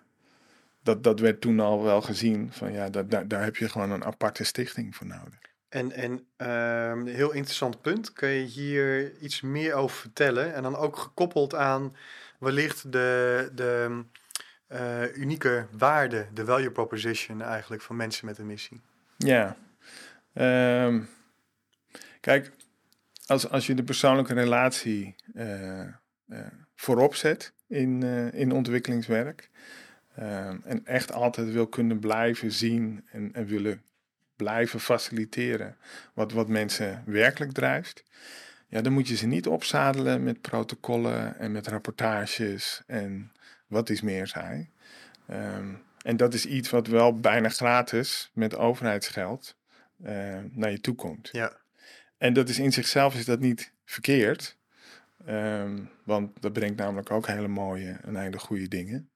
dat, 0.83 1.03
dat 1.03 1.19
werd 1.19 1.41
toen 1.41 1.59
al 1.59 1.83
wel 1.83 2.01
gezien 2.01 2.51
van 2.51 2.71
ja, 2.71 2.89
dat, 2.89 3.11
daar, 3.11 3.27
daar 3.27 3.43
heb 3.43 3.55
je 3.55 3.69
gewoon 3.69 3.91
een 3.91 4.05
aparte 4.05 4.43
stichting 4.43 4.95
voor 4.95 5.07
nodig. 5.07 5.39
En, 5.69 5.91
en 5.91 6.27
ehm, 6.35 6.99
een 6.99 7.07
heel 7.07 7.31
interessant 7.31 7.81
punt. 7.81 8.13
Kun 8.13 8.29
je 8.29 8.45
hier 8.45 9.17
iets 9.17 9.41
meer 9.41 9.73
over 9.73 9.97
vertellen? 9.97 10.53
En 10.53 10.63
dan 10.63 10.75
ook 10.75 10.97
gekoppeld 10.97 11.55
aan 11.55 11.95
wellicht 12.39 12.91
de, 12.91 13.49
de 13.55 14.03
unieke 15.15 15.67
waarde, 15.71 16.27
de 16.33 16.45
value 16.45 16.71
proposition 16.71 17.41
eigenlijk 17.41 17.81
van 17.81 17.95
mensen 17.95 18.25
met 18.25 18.37
een 18.37 18.45
missie. 18.45 18.81
Ja. 19.25 19.55
Ehm, 20.33 21.01
kijk, 22.19 22.51
als, 23.25 23.49
als 23.49 23.67
je 23.67 23.73
de 23.73 23.83
persoonlijke 23.83 24.33
relatie 24.33 25.15
eh, 25.33 25.81
eh, 25.81 25.87
voorop 26.75 27.15
zet 27.15 27.53
in, 27.67 28.03
eh, 28.03 28.33
in 28.33 28.51
ontwikkelingswerk. 28.51 29.49
ehm, 30.15 30.57
en 30.63 30.85
echt 30.85 31.11
altijd 31.11 31.51
wil 31.51 31.67
kunnen 31.67 31.99
blijven 31.99 32.51
zien 32.51 33.05
en, 33.11 33.33
en 33.33 33.45
willen 33.45 33.81
blijven 34.35 34.79
faciliteren 34.79 35.77
wat, 36.13 36.31
wat 36.31 36.47
mensen 36.47 37.03
werkelijk 37.05 37.51
drijft. 37.51 38.03
Ja, 38.67 38.81
dan 38.81 38.93
moet 38.93 39.07
je 39.07 39.15
ze 39.15 39.27
niet 39.27 39.47
opzadelen 39.47 40.23
met 40.23 40.41
protocollen 40.41 41.39
en 41.39 41.51
met 41.51 41.67
rapportages 41.67 42.83
en 42.87 43.31
wat 43.67 43.89
is 43.89 44.01
meer 44.01 44.27
zij. 44.27 44.69
Ehm, 45.27 45.73
en 46.01 46.17
dat 46.17 46.33
is 46.33 46.45
iets 46.45 46.69
wat 46.69 46.87
wel 46.87 47.19
bijna 47.19 47.49
gratis 47.49 48.31
met 48.33 48.55
overheidsgeld 48.57 49.57
eh, 50.03 50.37
naar 50.51 50.71
je 50.71 50.81
toe 50.81 50.95
komt. 50.95 51.29
Ja. 51.31 51.57
En 52.17 52.33
dat 52.33 52.49
is 52.49 52.59
in 52.59 52.71
zichzelf 52.71 53.15
is 53.15 53.25
dat 53.25 53.39
niet 53.39 53.73
verkeerd. 53.85 54.57
Ehm, 55.25 55.79
want 56.03 56.41
dat 56.41 56.53
brengt 56.53 56.77
namelijk 56.77 57.11
ook 57.11 57.27
hele 57.27 57.47
mooie 57.47 57.97
en 58.03 58.15
hele 58.15 58.39
goede 58.39 58.67
dingen. 58.67 59.09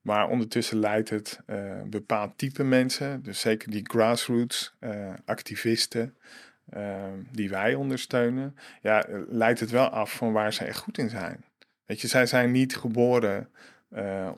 Maar 0.00 0.28
ondertussen 0.28 0.78
leidt 0.78 1.10
het 1.10 1.40
een 1.46 1.90
bepaald 1.90 2.38
type 2.38 2.64
mensen, 2.64 3.22
dus 3.22 3.40
zeker 3.40 3.70
die 3.70 3.88
grassroots 3.90 4.74
eh, 4.78 5.14
activisten, 5.24 6.16
ehm, 6.70 7.22
die 7.32 7.48
wij 7.50 7.74
ondersteunen, 7.74 8.56
ja, 8.82 9.06
leidt 9.28 9.60
het 9.60 9.70
wel 9.70 9.88
af 9.88 10.12
van 10.12 10.32
waar 10.32 10.52
zij 10.52 10.66
echt 10.66 10.78
goed 10.78 10.98
in 10.98 11.08
zijn. 11.08 11.44
Weet 11.84 12.00
je, 12.00 12.08
zij 12.08 12.26
zijn 12.26 12.50
niet 12.50 12.76
geboren 12.76 13.50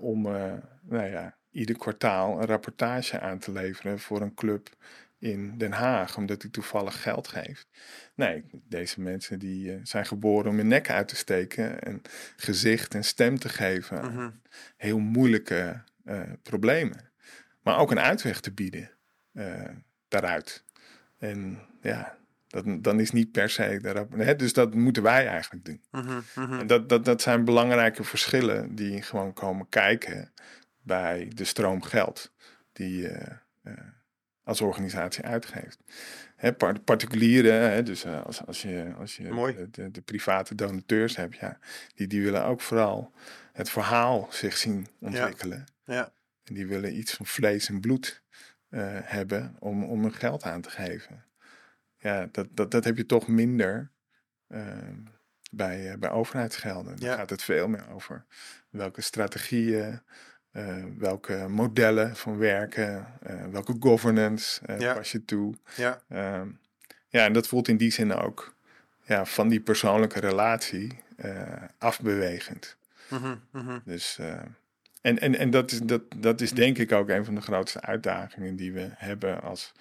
om, 0.01 0.23
nou 0.83 1.11
ja, 1.11 1.37
ieder 1.55 1.77
kwartaal 1.79 2.41
een 2.41 2.47
rapportage 2.47 3.21
aan 3.21 3.39
te 3.39 3.53
leveren 3.53 3.99
voor 3.99 4.21
een 4.21 4.35
club 4.35 4.69
in 5.19 5.59
Den 5.59 5.73
Haag, 5.73 6.17
omdat 6.17 6.43
hij 6.43 6.51
toevallig 6.51 7.03
geld 7.03 7.29
geeft. 7.29 7.67
Nee, 8.15 8.45
deze 8.69 9.01
mensen 9.01 9.39
die 9.39 9.73
eh, 9.73 9.79
zijn 9.83 10.07
geboren 10.07 10.51
om 10.51 10.57
hun 10.57 10.67
nek 10.69 10.91
uit 10.91 11.09
te 11.09 11.17
steken 11.17 11.81
en 11.83 12.03
gezicht 12.37 12.95
en 12.95 13.05
stem 13.05 13.39
te 13.39 13.49
geven 13.49 14.01
aan 14.01 14.15
Mhm. 14.15 14.31
heel 14.77 14.99
moeilijke 14.99 15.83
eh, 16.05 16.21
problemen. 16.43 17.11
Maar 17.63 17.79
ook 17.79 17.91
een 17.91 18.01
uitweg 18.01 18.41
te 18.41 18.53
bieden 18.53 18.91
eh, 19.33 19.69
daaruit. 20.09 20.65
En 21.19 21.59
ja, 21.83 22.17
dat, 22.49 22.65
dan 22.85 23.01
is 23.01 23.11
niet 23.11 23.33
per 23.33 23.51
se 23.51 23.79
de 23.83 23.91
rap- 23.93 24.17
hè, 24.17 24.37
Dus 24.37 24.53
dat 24.53 24.75
moeten 24.75 25.03
wij 25.03 25.27
eigenlijk 25.27 25.65
doen. 25.65 25.83
Mhm, 25.91 26.21
mhm. 26.35 26.59
En 26.61 26.67
dat, 26.67 26.89
dat, 26.89 27.05
dat 27.05 27.23
zijn 27.23 27.45
belangrijke 27.45 28.05
verschillen 28.05 28.75
die 28.75 29.03
gewoon 29.03 29.33
komen 29.33 29.69
kijken 29.69 30.33
bij 30.85 31.31
de 31.35 31.45
stroom 31.45 31.83
geld 31.83 32.33
die 32.73 32.97
je 32.97 33.38
eh, 33.62 33.73
als 34.43 34.61
organisatie 34.61 35.25
uitgeeft. 35.25 35.79
Hè, 36.37 36.53
par- 36.53 36.81
particulieren, 36.81 37.71
hè, 37.71 37.83
dus 37.83 38.05
eh, 38.05 38.23
als, 38.23 38.47
als 38.47 38.62
je, 38.62 38.93
als 38.99 39.17
je 39.17 39.69
de, 39.71 40.00
private 40.00 40.55
donateurs 40.55 41.17
hebt, 41.17 41.37
ja, 41.37 41.59
die, 41.95 42.07
die 42.07 42.23
willen 42.23 42.45
ook 42.45 42.61
vooral 42.61 43.12
het 43.53 43.71
verhaal 43.71 44.29
zich 44.31 44.57
zien 44.57 44.87
ontwikkelen. 45.00 45.64
Ja. 45.85 46.12
En 46.45 46.55
die 46.55 46.67
willen 46.67 46.97
iets 46.99 47.12
van 47.12 47.26
vlees 47.26 47.69
en 47.69 47.81
bloed 47.81 48.23
eh, 48.69 48.99
hebben 49.03 49.57
om, 49.59 49.85
om 49.85 50.03
hun 50.03 50.14
geld 50.14 50.43
aan 50.43 50.61
te 50.61 50.71
geven. 50.71 51.25
Ja, 51.99 52.29
dat, 52.33 52.47
dat, 52.50 52.71
dat 52.71 52.85
heb 52.85 52.97
je 52.97 53.07
toch 53.07 53.29
minder 53.29 53.91
eh, 54.47 54.76
bij, 55.50 55.91
eh, 55.91 55.99
bij 55.99 56.11
overheidsgelden. 56.11 56.97
Dan 56.97 57.09
Ja. 57.09 57.17
gaat 57.17 57.31
het 57.31 57.43
veel 57.43 57.69
meer 57.69 57.88
over 57.91 58.26
welke 58.71 59.00
strategieën 59.00 60.03
eh, 60.55 60.85
welke 60.99 61.47
modellen 61.49 62.17
van 62.17 62.39
werken, 62.39 63.07
eh, 63.23 63.45
welke 63.51 63.77
governance 63.81 64.61
Ja. 64.79 64.95
pas 64.95 65.13
je 65.13 65.25
toe. 65.25 65.55
Ja, 65.77 66.01
Ehm, 66.09 66.49
ja, 67.09 67.25
en 67.25 67.33
dat 67.33 67.47
voelt 67.49 67.69
in 67.69 67.77
die 67.77 67.91
zin 67.91 68.13
ook 68.13 68.55
ja, 69.03 69.25
van 69.25 69.49
die 69.49 69.61
persoonlijke 69.61 70.21
relatie 70.21 71.03
afbewegend. 71.79 72.77
mhm, 73.09 73.35
mhm. 73.51 73.79
Dus, 73.85 74.19
en 75.03 75.19
en, 75.19 75.35
en 75.39 75.51
dat, 75.51 75.71
is, 75.71 75.81
dat, 75.81 76.03
dat 76.17 76.41
is 76.41 76.51
denk 76.53 76.79
ik 76.79 76.93
ook 76.93 77.09
een 77.09 77.25
van 77.25 77.35
de 77.35 77.41
grootste 77.41 77.81
uitdagingen 77.81 78.57
die 78.57 78.73
we 78.73 78.89
hebben 78.95 79.43
als, 79.43 79.73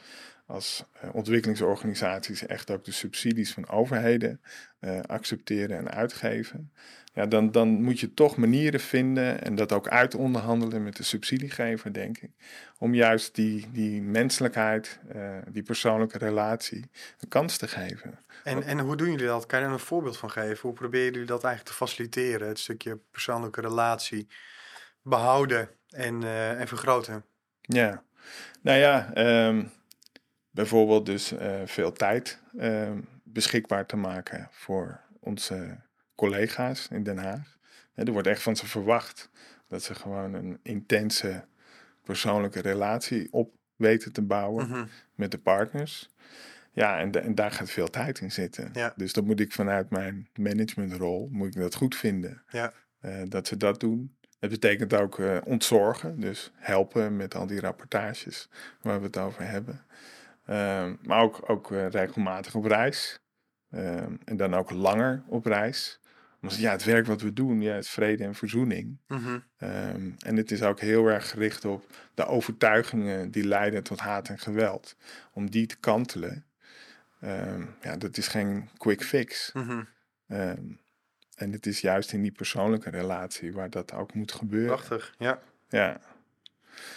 als 0.54 0.84
eh, 1.02 1.10
ontwikkelingsorganisaties. 1.16 2.46
Echt 2.46 2.72
ook 2.72 2.84
de 2.84 2.92
subsidies 2.92 3.54
van 3.54 3.70
overheden 3.70 4.42
eh, 4.80 5.00
accepteren 5.00 5.78
en 5.78 5.92
uitgeven. 5.92 6.72
Ja, 7.14 7.26
dan, 7.26 7.52
dan 7.52 7.84
moet 7.84 8.00
je 8.00 8.14
toch 8.14 8.38
manieren 8.38 8.80
vinden 8.80 9.42
en 9.42 9.56
dat 9.56 9.72
ook 9.72 9.88
uitonderhandelen 9.88 10.84
met 10.84 10.96
de 10.96 11.04
subsidiegever, 11.04 11.94
denk 11.94 12.18
ik. 12.18 12.32
Om 12.78 12.94
juist 12.94 13.36
die, 13.36 13.72
die 13.72 14.02
menselijkheid, 14.02 15.00
eh, 15.08 15.38
die 15.48 15.64
persoonlijke 15.64 16.18
relatie 16.18 16.90
een 17.20 17.28
kans 17.28 17.58
te 17.58 17.68
geven. 17.68 18.20
En, 18.44 18.64
en 18.64 18.80
hoe 18.80 18.96
doen 18.96 19.12
jullie 19.12 19.26
dat? 19.26 19.46
Kan 19.46 19.60
je 19.60 19.66
er 19.66 19.72
een 19.72 19.80
voorbeeld 19.80 20.18
van 20.18 20.32
geven? 20.32 20.62
Hoe 20.62 20.74
proberen 20.74 21.12
jullie 21.12 21.28
dat 21.28 21.44
eigenlijk 21.44 21.78
te 21.78 21.86
faciliteren? 21.86 22.48
Het 22.48 22.60
stukje 22.60 23.00
persoonlijke 23.12 23.62
relatie 23.62 24.28
behouden 25.02 25.70
en, 25.90 26.24
en 26.58 26.68
vergroten. 26.68 27.26
Ja, 27.62 28.04
nou 28.62 28.80
ja, 28.80 29.14
ehm, 29.14 29.64
bijvoorbeeld 30.54 31.06
dus 31.06 31.32
eh, 31.32 31.62
veel 31.66 31.92
tijd 31.92 32.40
ehm, 32.58 33.00
beschikbaar 33.24 33.86
te 33.86 33.96
maken 33.96 34.48
voor 34.52 35.00
onze 35.20 35.78
collega's 36.16 36.88
in 36.92 37.04
Den 37.04 37.18
Haag. 37.18 37.58
Er 37.94 38.12
wordt 38.12 38.28
echt 38.28 38.42
van 38.42 38.56
ze 38.56 38.68
verwacht 38.68 39.30
dat 39.68 39.84
ze 39.84 39.96
gewoon 39.96 40.34
een 40.34 40.60
intense 40.64 41.46
persoonlijke 42.04 42.60
relatie 42.62 43.28
op 43.32 43.54
weten 43.76 44.14
te 44.14 44.22
bouwen 44.22 44.68
Mhm. 44.70 44.86
met 45.16 45.32
de 45.32 45.38
partners. 45.38 46.10
Ja, 46.72 47.00
en, 47.00 47.12
da- 47.12 47.20
en 47.20 47.36
daar 47.36 47.52
gaat 47.52 47.70
veel 47.70 47.90
tijd 47.90 48.20
in 48.20 48.32
zitten. 48.32 48.70
Ja. 48.74 48.94
Dus 48.96 49.14
dan 49.14 49.26
moet 49.26 49.40
ik 49.40 49.52
vanuit 49.52 49.90
mijn 49.90 50.28
managementrol, 50.36 51.30
moet 51.32 51.56
ik 51.56 51.62
dat 51.62 51.76
goed 51.76 51.96
vinden. 51.96 52.44
Ja. 52.50 52.74
eh, 53.00 53.22
dat 53.28 53.48
ze 53.48 53.58
dat 53.58 53.80
doen. 53.80 54.16
Het 54.40 54.50
betekent 54.50 54.94
ook 54.94 55.20
eh, 55.20 55.38
ontzorgen, 55.46 56.20
dus 56.20 56.52
helpen 56.56 57.16
met 57.16 57.36
al 57.36 57.48
die 57.48 57.60
rapportages 57.60 58.50
waar 58.82 59.00
we 59.00 59.06
het 59.06 59.18
over 59.18 59.48
hebben. 59.48 59.82
Ehm, 60.46 60.96
maar 61.02 61.22
ook, 61.22 61.50
ook 61.50 61.72
eh, 61.72 61.90
regelmatig 61.90 62.56
op 62.56 62.66
reis. 62.66 63.20
Ehm, 63.70 64.16
en 64.26 64.38
dan 64.38 64.54
ook 64.54 64.72
langer 64.72 65.24
op 65.28 65.46
reis. 65.46 66.00
Want 66.40 66.56
ja, 66.56 66.72
het 66.72 66.84
werk 66.84 67.06
wat 67.06 67.22
we 67.22 67.34
doen, 67.34 67.62
ja, 67.62 67.76
is 67.76 67.90
vrede 67.90 68.24
en 68.24 68.36
verzoening. 68.36 68.98
Mhm. 69.08 69.40
Ehm, 69.58 70.10
en 70.20 70.38
het 70.38 70.52
is 70.52 70.64
ook 70.64 70.80
heel 70.80 71.08
erg 71.08 71.30
gericht 71.30 71.66
op 71.66 71.86
de 72.14 72.26
overtuigingen 72.26 73.32
die 73.32 73.48
leiden 73.48 73.84
tot 73.84 74.00
haat 74.00 74.30
en 74.30 74.40
geweld. 74.40 74.96
Om 75.34 75.50
die 75.50 75.66
te 75.66 75.78
kantelen. 75.78 76.46
Ja, 77.82 77.98
dat 77.98 78.18
is 78.18 78.28
geen 78.28 78.70
quick 78.78 79.04
fix. 79.04 79.52
Mhm. 79.54 79.84
En 81.36 81.52
het 81.52 81.66
is 81.66 81.82
juist 81.82 82.14
in 82.14 82.22
die 82.22 82.32
persoonlijke 82.32 82.90
relatie 82.90 83.54
waar 83.54 83.70
dat 83.70 83.94
ook 83.94 84.14
moet 84.14 84.32
gebeuren. 84.32 84.76
Prachtig, 84.76 85.16
ja. 85.18 85.40
Ja, 85.70 86.00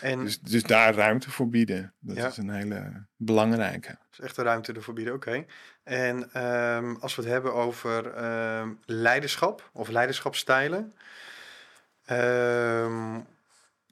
En 0.01 0.25
dus, 0.25 0.41
dus 0.41 0.63
daar 0.63 0.95
ruimte 0.95 1.31
voor 1.31 1.49
bieden. 1.49 1.93
Dat 2.01 2.17
Ja. 2.17 2.27
is 2.27 2.37
een 2.37 2.51
hele 2.51 3.07
belangrijke. 3.17 3.99
is 4.13 4.21
echt 4.21 4.37
de 4.37 4.43
ruimte 4.43 4.73
ervoor 4.73 4.95
bieden, 4.95 5.15
oké. 5.15 5.45
En 5.83 6.33
ehm, 6.33 6.95
als 7.01 7.15
we 7.15 7.23
het 7.23 7.31
hebben 7.31 7.55
over 7.55 8.15
ehm, 8.15 8.71
leiderschap 8.85 9.71
of 9.73 9.89
leiderschapstijlen. 9.89 10.95
ehm, 12.05 13.21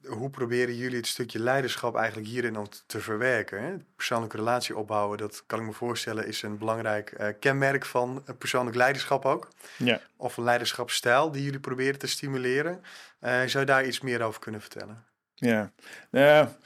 hoe 0.05 0.29
proberen 0.29 0.75
jullie 0.75 0.97
het 0.97 1.07
stukje 1.07 1.39
leiderschap 1.39 1.95
eigenlijk 1.95 2.27
hierin 2.27 2.53
dan 2.53 2.67
te 2.85 2.99
verwerken? 3.01 3.63
Hè? 3.63 3.73
Persoonlijke 3.95 4.37
relatie 4.37 4.77
opbouwen, 4.77 5.17
dat 5.17 5.43
kan 5.45 5.59
ik 5.59 5.65
me 5.65 5.71
voorstellen, 5.73 6.27
is 6.27 6.41
een 6.41 6.57
belangrijk 6.57 7.11
eh, 7.11 7.27
kenmerk 7.39 7.85
van 7.85 8.23
eh, 8.25 8.35
persoonlijk 8.37 8.75
leiderschap 8.75 9.25
ook. 9.25 9.47
Ja. 9.77 10.01
Of 10.17 10.37
een 10.37 10.43
leiderschapsstijl 10.43 11.31
die 11.31 11.43
jullie 11.43 11.59
proberen 11.59 11.99
te 11.99 12.07
stimuleren. 12.07 12.83
Eh, 13.19 13.31
zou 13.31 13.59
je 13.59 13.65
daar 13.71 13.85
iets 13.85 14.01
meer 14.01 14.21
over 14.21 14.39
kunnen 14.39 14.61
vertellen? 14.61 15.03
Ja, 15.35 15.71
nou 16.11 16.25
ja, 16.25 16.57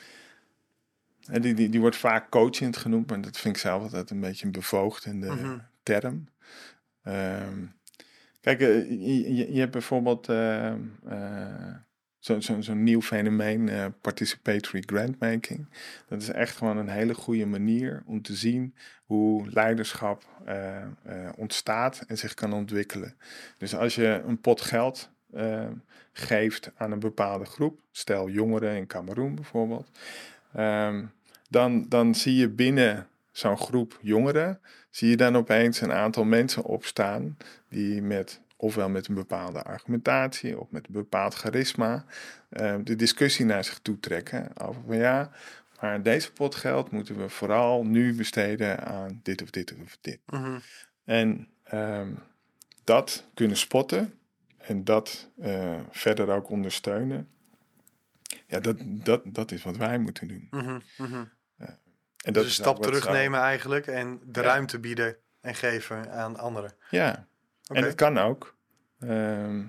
die, 1.40 1.54
die, 1.54 1.70
die 1.70 1.80
wordt 1.80 1.96
vaak 1.96 2.30
coachend 2.30 2.78
genoemd, 2.78 3.10
maar 3.10 3.22
dat 3.22 3.38
vind 3.38 3.56
ik 3.56 3.62
zelf 3.62 3.82
altijd 3.82 4.10
een 4.10 4.20
beetje 4.20 4.46
een 4.46 4.52
bevoogdende 4.52 5.28
Mhm. 5.32 5.58
term. 5.84 6.28
Ehm, 7.04 7.66
kijk, 8.42 8.60
eh, 8.62 8.90
je, 8.90 9.36
je, 9.36 9.54
je 9.54 9.60
hebt 9.60 9.72
bijvoorbeeld 9.72 10.30
ehm, 10.30 10.82
eh, 11.08 11.76
zo'n 12.20 12.42
zo, 12.42 12.62
zo'n 12.62 12.84
nieuw 12.84 13.02
fenomeen, 13.02 13.70
eh, 13.70 13.86
participatory 14.02 14.84
grantmaking. 14.86 15.68
Dat 16.08 16.22
is 16.22 16.30
echt 16.30 16.58
gewoon 16.58 16.78
een 16.78 16.90
hele 16.90 17.14
goede 17.14 17.46
manier 17.46 18.04
om 18.06 18.22
te 18.22 18.36
zien 18.36 18.76
hoe 19.06 19.50
leiderschap 19.50 20.28
eh, 20.46 20.82
eh, 20.82 20.90
ontstaat 21.36 22.04
en 22.08 22.18
zich 22.18 22.34
kan 22.34 22.54
ontwikkelen. 22.54 23.18
Dus 23.58 23.76
als 23.76 23.96
je 23.96 24.22
een 24.26 24.42
pot 24.42 24.62
geld 24.62 25.12
eh, 25.34 25.68
geeft 26.12 26.72
aan 26.78 26.92
een 26.92 27.00
bepaalde 27.00 27.46
groep, 27.46 27.80
stel 27.92 28.30
jongeren 28.30 28.76
in 28.76 28.88
Cameroen 28.88 29.36
bijvoorbeeld, 29.36 29.90
ehm, 30.54 31.06
dan, 31.50 31.86
dan 31.90 32.16
zie 32.16 32.36
je 32.36 32.50
binnen 32.50 33.08
zo'n 33.32 33.58
groep 33.58 34.00
jongeren, 34.02 34.60
zie 34.90 35.10
je 35.10 35.18
dan 35.18 35.38
opeens 35.38 35.82
een 35.82 35.92
aantal 35.92 36.24
mensen 36.24 36.64
opstaan 36.64 37.38
die 37.70 38.02
met 38.02 38.42
ofwel 38.56 38.90
met 38.90 39.08
een 39.08 39.16
bepaalde 39.16 39.64
argumentatie 39.64 40.60
of 40.60 40.68
met 40.70 40.88
een 40.88 40.94
bepaald 40.94 41.34
charisma 41.34 42.06
eh, 42.50 42.76
de 42.84 42.96
discussie 42.96 43.46
naar 43.46 43.64
zich 43.64 43.80
toe 43.80 44.00
trekken 44.00 44.58
over 44.58 44.82
van 44.86 44.98
ja, 44.98 45.32
maar 45.82 46.04
deze 46.04 46.32
pot 46.34 46.56
geld 46.56 46.92
moeten 46.92 47.18
we 47.18 47.30
vooral 47.30 47.84
nu 47.84 48.16
besteden 48.16 48.86
aan 48.86 49.20
dit 49.24 49.42
of 49.42 49.50
dit 49.50 49.74
of 49.84 49.98
dit. 50.02 50.20
Mhm. 50.26 50.60
En 51.06 51.48
ehm, 51.64 52.12
dat 52.84 53.26
kunnen 53.34 53.58
spotten 53.58 54.14
en 54.60 54.84
dat 54.84 55.30
eh, 55.42 55.80
verder 55.92 56.30
ook 56.30 56.50
ondersteunen. 56.50 57.30
Ja, 58.48 58.60
dat, 58.60 58.76
dat, 58.82 59.22
dat 59.26 59.52
is 59.52 59.64
wat 59.64 59.78
wij 59.78 59.98
moeten 60.00 60.28
doen. 60.28 60.48
Mhm. 60.52 60.80
Mhm. 60.98 61.24
En 62.20 62.34
Dus 62.34 62.34
dat 62.34 62.44
een 62.44 62.50
is 62.50 62.60
ook 62.60 62.66
stap 62.66 62.82
terugnemen 62.84 63.40
eigenlijk 63.40 63.88
en 63.88 64.20
de 64.26 64.40
Ja. 64.42 64.46
ruimte 64.46 64.80
bieden 64.80 65.18
en 65.42 65.56
geven 65.56 66.12
aan 66.12 66.38
anderen. 66.38 66.72
Ja, 66.90 67.28
en 67.68 67.84
het 67.84 67.96
kan 67.96 68.18
ook. 68.18 68.58
Ehm, 69.00 69.64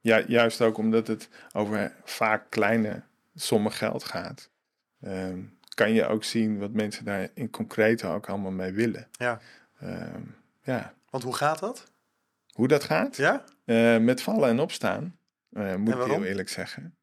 ja, 0.00 0.18
juist 0.26 0.60
ook 0.60 0.76
omdat 0.78 1.06
het 1.06 1.28
over 1.52 1.94
vaak 2.04 2.50
kleine 2.50 3.02
sommen 3.34 3.72
geld 3.72 4.04
gaat. 4.04 4.50
ehm, 5.00 5.40
kan 5.74 5.92
je 5.92 6.06
ook 6.06 6.24
zien 6.24 6.58
wat 6.58 6.70
mensen 6.72 7.04
daar 7.04 7.28
in 7.34 7.50
concreet 7.50 8.04
ook 8.04 8.28
allemaal 8.28 8.50
mee 8.50 8.72
willen. 8.72 9.08
Ja. 9.12 9.40
Ehm, 9.80 10.22
ja, 10.62 10.94
Want 11.10 11.24
hoe 11.24 11.34
gaat 11.34 11.58
dat? 11.58 11.92
hoe 12.52 12.68
dat 12.68 12.84
gaat? 12.84 13.16
Ja? 13.16 13.44
Eh, 13.64 13.98
met 13.98 14.22
vallen 14.22 14.48
en 14.48 14.60
opstaan, 14.60 15.16
eh, 15.52 15.74
moet 15.74 15.94
ik 15.94 16.02
heel 16.02 16.24
eerlijk 16.24 16.48
zeggen. 16.48 16.96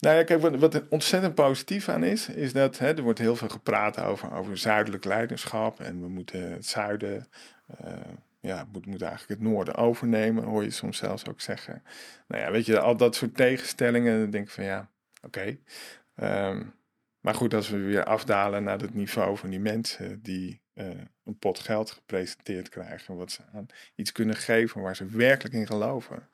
Nou 0.00 0.16
ja, 0.16 0.24
kijk, 0.24 0.40
wat, 0.40 0.56
wat 0.56 0.74
er 0.74 0.86
ontzettend 0.88 1.34
positief 1.34 1.88
aan 1.88 2.04
is, 2.04 2.28
is 2.28 2.52
dat 2.52 2.78
hè, 2.78 2.96
er 2.96 3.02
wordt 3.02 3.18
heel 3.18 3.36
veel 3.36 3.48
gepraat 3.48 4.00
over, 4.00 4.32
over 4.32 4.58
zuidelijk 4.58 5.04
leiderschap. 5.04 5.80
En 5.80 6.00
we 6.00 6.08
moeten 6.08 6.52
het 6.52 6.66
zuiden, 6.66 7.26
eh, 7.78 7.92
ja, 8.40 8.66
moet, 8.72 8.86
moet 8.86 9.02
eigenlijk 9.02 9.40
het 9.40 9.48
noorden 9.50 9.74
overnemen, 9.74 10.44
hoor 10.44 10.62
je 10.62 10.70
soms 10.70 10.96
zelfs 10.96 11.28
ook 11.28 11.40
zeggen. 11.40 11.82
Nou 12.26 12.42
ja, 12.42 12.50
weet 12.50 12.66
je, 12.66 12.80
al 12.80 12.96
dat 12.96 13.14
soort 13.14 13.36
tegenstellingen, 13.36 14.20
dan 14.20 14.30
denk 14.30 14.46
ik 14.46 14.52
van 14.52 14.64
ja, 14.64 14.88
oké. 15.22 15.56
Ehm, 16.14 16.62
maar 17.26 17.34
goed, 17.34 17.54
als 17.54 17.68
we 17.68 17.78
weer 17.78 18.04
afdalen 18.04 18.64
naar 18.64 18.78
het 18.78 18.94
niveau 18.94 19.36
van 19.36 19.50
die 19.50 19.60
mensen 19.60 20.22
die 20.22 20.60
eh, 20.74 20.86
een 21.24 21.38
pot 21.38 21.58
geld 21.58 21.90
gepresenteerd 21.90 22.68
krijgen, 22.68 23.16
wat 23.16 23.30
ze 23.30 23.42
aan 23.52 23.66
iets 23.94 24.12
kunnen 24.12 24.36
geven 24.36 24.80
waar 24.80 24.96
ze 24.96 25.06
werkelijk 25.06 25.54
in 25.54 25.66
geloven, 25.66 26.28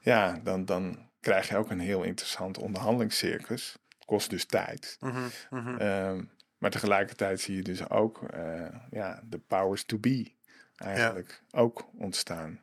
ja, 0.00 0.40
dan, 0.42 0.64
dan 0.64 1.08
krijg 1.20 1.48
je 1.48 1.56
ook 1.56 1.70
een 1.70 1.80
heel 1.80 2.02
interessant 2.02 2.58
onderhandelingscircus. 2.58 3.78
Kost 4.04 4.30
dus 4.30 4.44
tijd. 4.44 4.96
Mhm, 5.00 5.28
mhm. 5.50 5.76
Ehm, 5.76 6.24
maar 6.58 6.70
tegelijkertijd 6.70 7.40
zie 7.40 7.56
je 7.56 7.62
dus 7.62 7.90
ook 7.90 8.22
eh, 8.22 8.66
ja, 8.90 9.22
de 9.24 9.38
powers 9.38 9.84
to 9.84 9.98
be 9.98 10.32
eigenlijk 10.76 11.42
ook 11.50 11.88
ontstaan. 11.96 12.60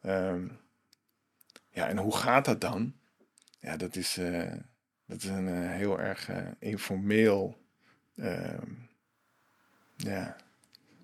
Ehm, 0.00 0.48
ja, 1.70 1.88
en 1.88 1.98
hoe 1.98 2.16
gaat 2.16 2.44
dat 2.44 2.60
dan? 2.60 2.94
Ja, 3.60 3.76
dat 3.76 3.96
is, 3.96 4.16
eh, 4.16 4.52
dat 5.08 5.22
is 5.22 5.28
een 5.28 5.48
eh, 5.48 5.70
heel 5.70 6.00
erg 6.00 6.28
eh, 6.28 6.46
informeel. 6.58 7.66
ehm, 8.16 8.70
ja, 9.96 10.36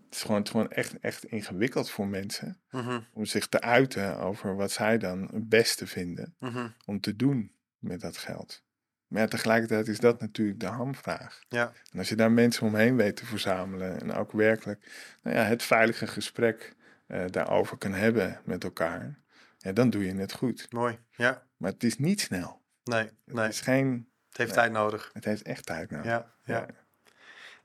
het 0.05 0.14
is 0.14 0.23
gewoon, 0.23 0.37
het 0.37 0.47
is 0.47 0.53
gewoon 0.53 0.71
echt, 0.71 0.99
echt 1.01 1.25
ingewikkeld 1.25 1.90
voor 1.90 2.07
mensen 2.07 2.61
Mhm, 2.71 3.01
om 3.12 3.25
zich 3.25 3.47
te 3.47 3.61
uiten 3.61 4.19
over 4.19 4.57
wat 4.57 4.71
zij 4.71 4.99
dan 4.99 5.29
het 5.33 5.49
beste 5.49 5.87
vinden 5.87 6.35
mhm. 6.38 6.69
om 6.85 7.01
te 7.01 7.17
doen 7.17 7.53
met 7.79 8.01
dat 8.01 8.17
geld. 8.17 8.62
Maar 9.07 9.23
ja, 9.23 9.29
tegelijkertijd 9.29 9.88
is 9.88 10.01
dat 10.01 10.21
natuurlijk 10.21 10.61
de 10.61 10.67
hamvraag. 10.67 11.45
Ja. 11.49 11.73
En 11.93 11.99
als 11.99 12.09
je 12.09 12.17
daar 12.17 12.33
mensen 12.33 12.67
omheen 12.67 12.97
weet 12.97 13.17
te 13.17 13.27
verzamelen 13.27 14.01
en 14.01 14.12
ook 14.12 14.33
werkelijk 14.33 14.90
nou 15.23 15.37
ja, 15.37 15.43
het 15.43 15.62
veilige 15.62 16.07
gesprek 16.07 16.75
eh, 17.07 17.25
daarover 17.31 17.77
kan 17.77 17.93
hebben 17.93 18.40
met 18.45 18.64
elkaar, 18.64 19.19
ja, 19.59 19.73
dan 19.73 19.90
doe 19.90 20.05
je 20.05 20.14
het 20.14 20.33
goed. 20.33 20.73
Mooi. 20.73 20.99
Ja. 21.17 21.43
Maar 21.57 21.73
het 21.73 21.85
is 21.85 21.99
niet 21.99 22.21
snel. 22.21 22.62
Nee, 22.85 23.11
nee. 23.25 23.44
Het 23.44 23.53
is 23.53 23.61
geen... 23.61 24.09
Het 24.29 24.37
heeft 24.37 24.55
Nee. 24.55 24.61
tijd 24.61 24.73
nodig. 24.73 25.11
Het 25.12 25.25
heeft 25.25 25.42
echt 25.42 25.66
tijd 25.66 25.90
nodig. 25.90 26.07
Ja, 26.07 26.33
ja. 26.44 26.57
Ja. 26.57 26.66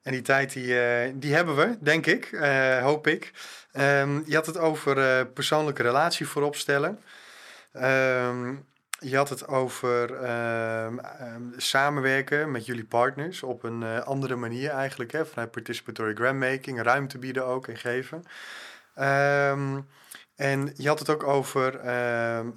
En 0.01 0.11
die 0.11 0.21
tijd 0.21 0.53
die, 0.53 0.79
eh, 0.79 1.11
die 1.15 1.33
hebben 1.33 1.55
we, 1.55 1.77
denk 1.81 2.05
ik, 2.05 2.25
eh, 2.25 2.81
hoop 2.81 3.07
ik. 3.07 3.31
Ehm, 3.71 4.21
je 4.25 4.35
had 4.35 4.45
het 4.45 4.57
over 4.57 4.97
eh, 4.97 5.25
persoonlijke 5.33 5.81
relatie 5.81 6.27
voorop 6.27 6.55
stellen. 6.55 6.99
Ehm, 7.71 8.55
je 8.99 9.15
had 9.15 9.29
het 9.29 9.47
over 9.47 10.13
ehm, 10.23 10.97
samenwerken 11.57 12.51
met 12.51 12.65
jullie 12.65 12.85
partners 12.85 13.43
op 13.43 13.63
een 13.63 13.83
andere 13.83 14.35
manier 14.35 14.69
eigenlijk. 14.69 15.11
Hè, 15.11 15.25
vanuit 15.25 15.51
participatory 15.51 16.13
grantmaking, 16.13 16.81
ruimte 16.81 17.17
bieden 17.17 17.45
ook 17.45 17.67
en 17.67 17.77
geven. 17.77 18.23
En 20.35 20.73
je 20.75 20.87
had 20.87 20.99
het 20.99 21.09
ook 21.09 21.23
over 21.23 21.81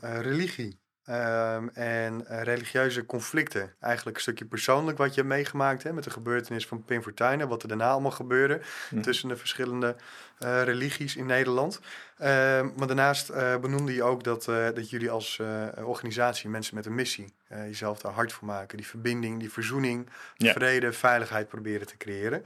religie. 0.00 0.81
Ehm, 1.04 1.68
en 1.72 2.26
eh, 2.26 2.42
religieuze 2.42 3.06
conflicten. 3.06 3.74
Eigenlijk 3.80 4.16
een 4.16 4.22
stukje 4.22 4.44
persoonlijk 4.44 4.98
wat 4.98 5.14
je 5.14 5.20
hebt 5.20 5.32
meegemaakt 5.34 5.82
hè, 5.82 5.92
met 5.92 6.04
de 6.04 6.10
gebeurtenis 6.10 6.66
van 6.66 6.84
Pim 6.84 7.02
Fortuyn. 7.02 7.48
Wat 7.48 7.62
er 7.62 7.68
daarna 7.68 7.90
allemaal 7.90 8.10
gebeurde 8.10 8.60
Mhm. 8.90 9.02
tussen 9.02 9.28
de 9.28 9.36
verschillende 9.36 9.96
eh, 10.38 10.62
religies 10.62 11.16
in 11.16 11.26
Nederland. 11.26 11.80
Ehm, 12.18 12.68
maar 12.76 12.86
daarnaast 12.86 13.28
eh, 13.28 13.56
benoemde 13.56 13.94
je 13.94 14.02
ook 14.02 14.24
dat, 14.24 14.44
dat 14.44 14.90
jullie 14.90 15.10
als 15.10 15.40
organisatie, 15.84 16.48
mensen 16.50 16.74
met 16.74 16.86
een 16.86 16.94
missie, 16.94 17.32
jezelf 17.48 17.98
daar 17.98 18.12
hard 18.12 18.32
voor 18.32 18.46
maken. 18.46 18.76
Die 18.76 18.86
verbinding, 18.86 19.38
die 19.40 19.52
verzoening, 19.52 20.08
Ja. 20.36 20.52
vrede, 20.52 20.92
veiligheid 20.92 21.48
proberen 21.48 21.86
te 21.86 21.96
creëren. 21.96 22.44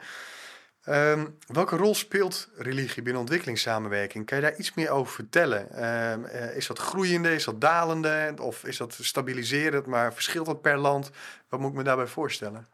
Ehm, 0.86 1.26
welke 1.46 1.76
rol 1.76 1.94
speelt 1.94 2.48
religie 2.56 3.02
binnen 3.02 3.20
ontwikkelingssamenwerking? 3.20 4.26
Kan 4.26 4.36
je 4.36 4.42
daar 4.42 4.56
iets 4.56 4.74
meer 4.74 4.90
over 4.90 5.12
vertellen? 5.12 5.70
Ehm, 5.70 6.24
eh, 6.24 6.56
is 6.56 6.66
dat 6.66 6.78
groeiende, 6.78 7.34
is 7.34 7.44
dat 7.44 7.60
dalende 7.60 8.34
of 8.40 8.64
is 8.64 8.76
dat 8.76 8.98
stabiliserend, 9.00 9.86
maar 9.86 10.14
verschilt 10.14 10.46
dat 10.46 10.60
per 10.60 10.78
land? 10.78 11.10
Wat 11.48 11.60
moet 11.60 11.70
ik 11.70 11.76
me 11.76 11.82
daarbij 11.82 12.06
voorstellen? 12.06 12.66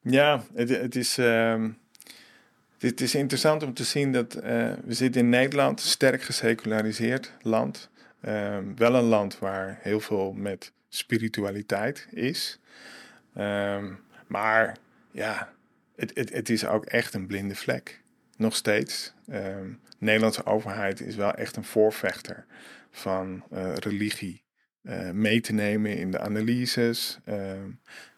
Ja, 0.00 0.42
het, 0.54 0.96
is. 0.96 1.18
ehm, 1.18 1.70
het 2.78 3.00
is 3.00 3.14
interessant 3.14 3.62
om 3.62 3.74
te 3.74 3.84
zien 3.84 4.12
dat 4.12 4.34
eh, 4.34 4.72
we 4.84 4.94
zitten 4.94 5.20
in 5.20 5.28
Nederland, 5.28 5.80
een 5.80 5.88
sterk 5.88 6.22
geseculariseerd 6.22 7.32
land. 7.42 7.88
Wel 8.76 8.94
een 8.94 9.04
land 9.04 9.38
waar 9.38 9.78
heel 9.82 10.00
veel 10.00 10.32
met 10.32 10.72
spiritualiteit 10.88 12.06
is. 12.10 12.58
Maar 14.26 14.76
ja, 15.10 15.52
het, 15.98 16.30
het, 16.32 16.48
is 16.48 16.66
ook 16.66 16.84
echt 16.84 17.14
een 17.14 17.26
blinde 17.26 17.54
vlek. 17.54 18.02
Nog 18.36 18.56
steeds. 18.56 19.14
Ehm, 19.28 19.66
de 19.70 20.04
Nederlandse 20.04 20.46
overheid 20.46 21.00
is 21.00 21.16
wel 21.16 21.34
echt 21.34 21.56
een 21.56 21.64
voorvechter 21.64 22.46
van 22.90 23.44
eh, 23.50 23.74
religie. 23.74 24.46
eh, 24.82 25.10
mee 25.10 25.40
te 25.40 25.52
nemen 25.52 25.96
in 25.96 26.10
de 26.10 26.18
analyses. 26.18 27.18
ehm, 27.24 27.70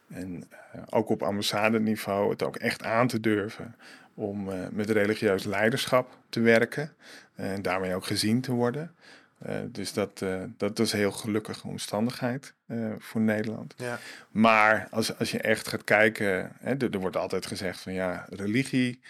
en 0.09 0.45
eh, 0.73 0.83
ook 0.91 1.09
op 1.09 1.23
ambassadeniveau 1.23 2.31
het 2.31 2.43
ook 2.43 2.57
echt 2.57 2.83
aan 2.83 3.07
te 3.07 3.21
durven 3.21 3.77
om 4.15 4.45
met 4.73 4.91
religieus 4.91 5.45
leiderschap 5.45 6.19
te 6.29 6.41
werken 6.41 6.95
en 7.35 7.63
daarmee 7.63 7.95
ook 7.95 8.05
gezien 8.05 8.41
te 8.41 8.53
worden. 8.53 8.95
Eh, 9.41 9.57
dus 9.67 9.93
dat, 9.93 10.23
eh, 10.23 10.43
dat 10.57 10.79
is 10.79 10.93
een 10.93 10.99
heel 10.99 11.13
gelukkige 11.13 11.67
omstandigheid 11.67 12.55
eh, 12.67 12.93
voor 12.99 13.21
Nederland. 13.21 13.75
Ja, 13.77 13.99
Maar 14.31 14.89
als, 14.91 15.19
als 15.19 15.31
je 15.31 15.41
echt 15.41 15.69
gaat 15.69 15.85
kijken, 15.85 16.53
hè, 16.59 16.75
er, 16.75 16.91
er 16.91 16.99
wordt 16.99 17.17
altijd 17.17 17.47
gezegd 17.47 17.81
van 17.81 17.93
ja, 17.93 18.27
religie, 18.31 19.01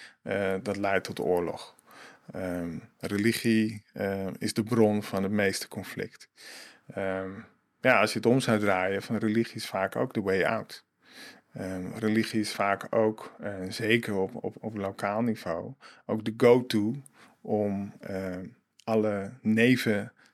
dat 0.63 0.77
leidt 0.77 1.05
tot 1.05 1.21
oorlog. 1.21 1.75
Ehm, 2.33 2.79
religie 2.99 3.83
is 4.39 4.55
de 4.55 4.63
bron 4.63 5.03
van 5.03 5.23
het 5.23 5.33
meeste 5.33 5.69
conflict. 5.69 6.29
Ehm, 6.95 7.31
ja, 7.81 8.01
als 8.01 8.13
je 8.13 8.19
het 8.19 8.27
om 8.27 8.41
zou 8.41 8.59
draaien, 8.59 9.03
van 9.03 9.17
religie 9.17 9.55
is 9.55 9.67
vaak 9.67 9.97
ook 9.97 10.15
de 10.15 10.23
way 10.23 10.45
out. 10.45 10.85
Ehm, 11.53 11.93
religie 11.95 12.41
is 12.41 12.53
vaak 12.53 12.87
ook, 12.91 13.37
zeker 13.69 14.15
op, 14.15 14.45
op, 14.45 14.57
op 14.61 14.77
lokaal 14.77 15.23
niveau, 15.23 15.73
ook 16.07 16.25
de 16.25 16.35
go-to 16.37 16.95
om 17.41 17.93
alle 18.85 19.31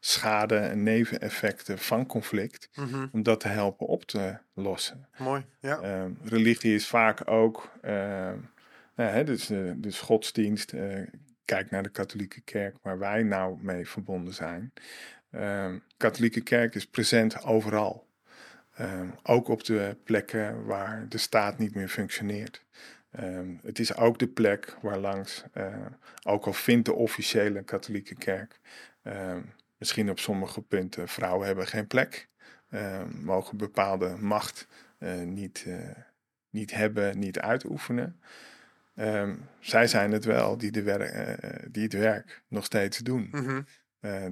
nevenschade 0.06 0.56
en 0.56 0.82
neveneffecten 0.82 1.78
van 1.78 2.06
conflict 2.06 2.68
Mhm. 2.74 3.06
om 3.12 3.22
dat 3.22 3.40
te 3.40 3.48
helpen 3.48 3.86
op 3.86 4.04
te 4.04 4.38
lossen. 4.54 5.08
mooi. 5.18 5.44
Ja. 5.60 5.80
Ehm, 5.80 6.10
religie 6.24 6.74
is 6.74 6.86
vaak 6.86 7.30
ook, 7.30 7.70
ehm, 7.82 8.36
nou, 8.96 9.10
hè, 9.10 9.24
dus, 9.24 9.50
eh, 9.50 9.70
dus 9.76 10.00
godsdienst. 10.00 10.72
eh, 10.72 11.06
kijk 11.44 11.70
naar 11.70 11.82
de 11.82 11.88
katholieke 11.88 12.40
kerk 12.40 12.76
waar 12.82 12.98
wij 12.98 13.22
nou 13.22 13.58
mee 13.60 13.88
verbonden 13.88 14.34
zijn. 14.34 14.72
Ehm 15.30 15.78
katholieke 15.96 16.40
kerk 16.40 16.74
is 16.74 16.86
present 16.86 17.42
overal. 17.44 18.04
Ook 19.22 19.48
op 19.48 19.64
de 19.64 19.96
plekken 20.04 20.64
waar 20.64 21.08
de 21.08 21.18
staat 21.18 21.58
niet 21.58 21.74
meer 21.74 21.88
functioneert. 21.88 22.64
Het 23.62 23.78
is 23.78 23.96
ook 23.96 24.18
de 24.18 24.26
plek 24.28 24.76
waar 24.82 24.98
langs, 24.98 25.44
eh, 25.52 25.86
ook 26.22 26.46
al 26.46 26.52
vindt 26.52 26.84
de 26.86 26.94
officiële 26.94 27.62
katholieke 27.62 28.14
kerk, 28.14 28.60
misschien 29.78 30.10
op 30.10 30.18
sommige 30.18 30.62
punten, 30.62 31.08
vrouwen 31.08 31.46
hebben 31.46 31.66
geen 31.66 31.86
plek, 31.86 32.28
ehm, 32.70 33.08
mogen 33.24 33.56
bepaalde 33.56 34.16
macht 34.16 34.66
eh, 34.98 35.20
niet, 35.22 35.64
eh, 35.66 35.90
niet 36.50 36.74
hebben, 36.74 37.18
niet 37.18 37.38
uitoefenen. 37.38 38.20
Ehm, 38.94 39.36
zij 39.60 39.86
zijn 39.86 40.12
het 40.12 40.24
wel 40.24 40.58
die, 40.58 40.70
de 40.70 40.82
wer- 40.82 41.00
eh, 41.00 41.66
die 41.70 41.82
het 41.82 41.92
werk 41.92 42.42
nog 42.48 42.64
steeds 42.64 42.98
doen. 42.98 43.28
Mhm. 43.32 43.62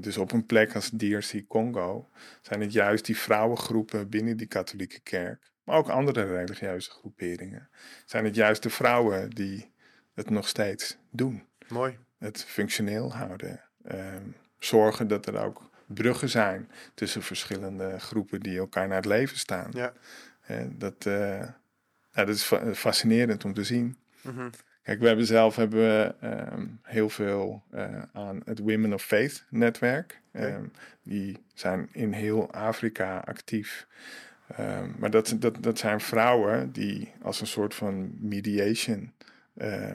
Dus 0.00 0.16
op 0.16 0.32
een 0.32 0.46
plek 0.46 0.74
als 0.74 0.90
DRC 0.96 1.46
Congo 1.48 2.08
zijn 2.42 2.60
het 2.60 2.72
juist 2.72 3.04
die 3.06 3.16
vrouwengroepen 3.16 4.08
binnen 4.08 4.36
die 4.36 4.46
katholieke 4.46 5.00
kerk, 5.00 5.52
maar 5.64 5.76
ook 5.76 5.88
andere 5.88 6.24
religieuze 6.24 6.90
groeperingen, 6.90 7.68
zijn 8.04 8.24
het 8.24 8.34
juist 8.34 8.62
de 8.62 8.70
vrouwen 8.70 9.30
die 9.30 9.72
het 10.14 10.30
nog 10.30 10.48
steeds 10.48 10.98
doen. 11.10 11.46
Mooi. 11.68 11.98
Het 12.18 12.44
functioneel 12.44 13.14
houden. 13.14 13.60
Ehm, 13.84 14.28
zorgen 14.64 15.08
dat 15.08 15.26
er 15.26 15.38
ook 15.38 15.70
bruggen 15.86 16.28
zijn 16.28 16.70
tussen 16.94 17.22
verschillende 17.22 17.98
groepen 17.98 18.40
die 18.40 18.58
elkaar 18.58 18.86
naar 18.88 18.96
het 18.96 19.06
leven 19.06 19.38
staan. 19.38 19.70
Ja. 19.72 19.92
En 20.40 20.74
dat, 20.78 21.06
eh, 21.06 21.38
ja, 22.10 22.24
dat 22.24 22.28
is 22.28 22.42
fa- 22.42 22.74
fascinerend 22.74 23.44
om 23.44 23.54
te 23.54 23.64
zien. 23.64 23.96
Mhm. 24.20 24.48
Kijk, 24.82 25.00
we 25.00 25.06
hebben 25.06 25.26
zelf 25.26 25.56
hebben 25.56 25.78
we, 25.78 26.14
ehm, 26.20 26.66
heel 26.82 27.08
veel 27.08 27.62
eh, 27.70 28.02
aan 28.12 28.40
het 28.44 28.58
Women 28.58 28.92
of 28.92 29.02
Faith 29.02 29.44
netwerk. 29.50 30.20
Ehm, 30.32 30.64
die 31.02 31.38
zijn 31.54 31.88
in 31.92 32.12
heel 32.12 32.52
Afrika 32.52 33.18
actief. 33.18 33.86
Ehm, 34.56 34.90
maar 34.98 35.10
dat, 35.10 35.36
dat, 35.38 35.62
dat 35.62 35.78
zijn 35.78 36.00
vrouwen 36.00 36.72
die 36.72 37.12
als 37.22 37.40
een 37.40 37.46
soort 37.46 37.74
van 37.74 38.10
mediation, 38.20 39.12
eh, 39.54 39.94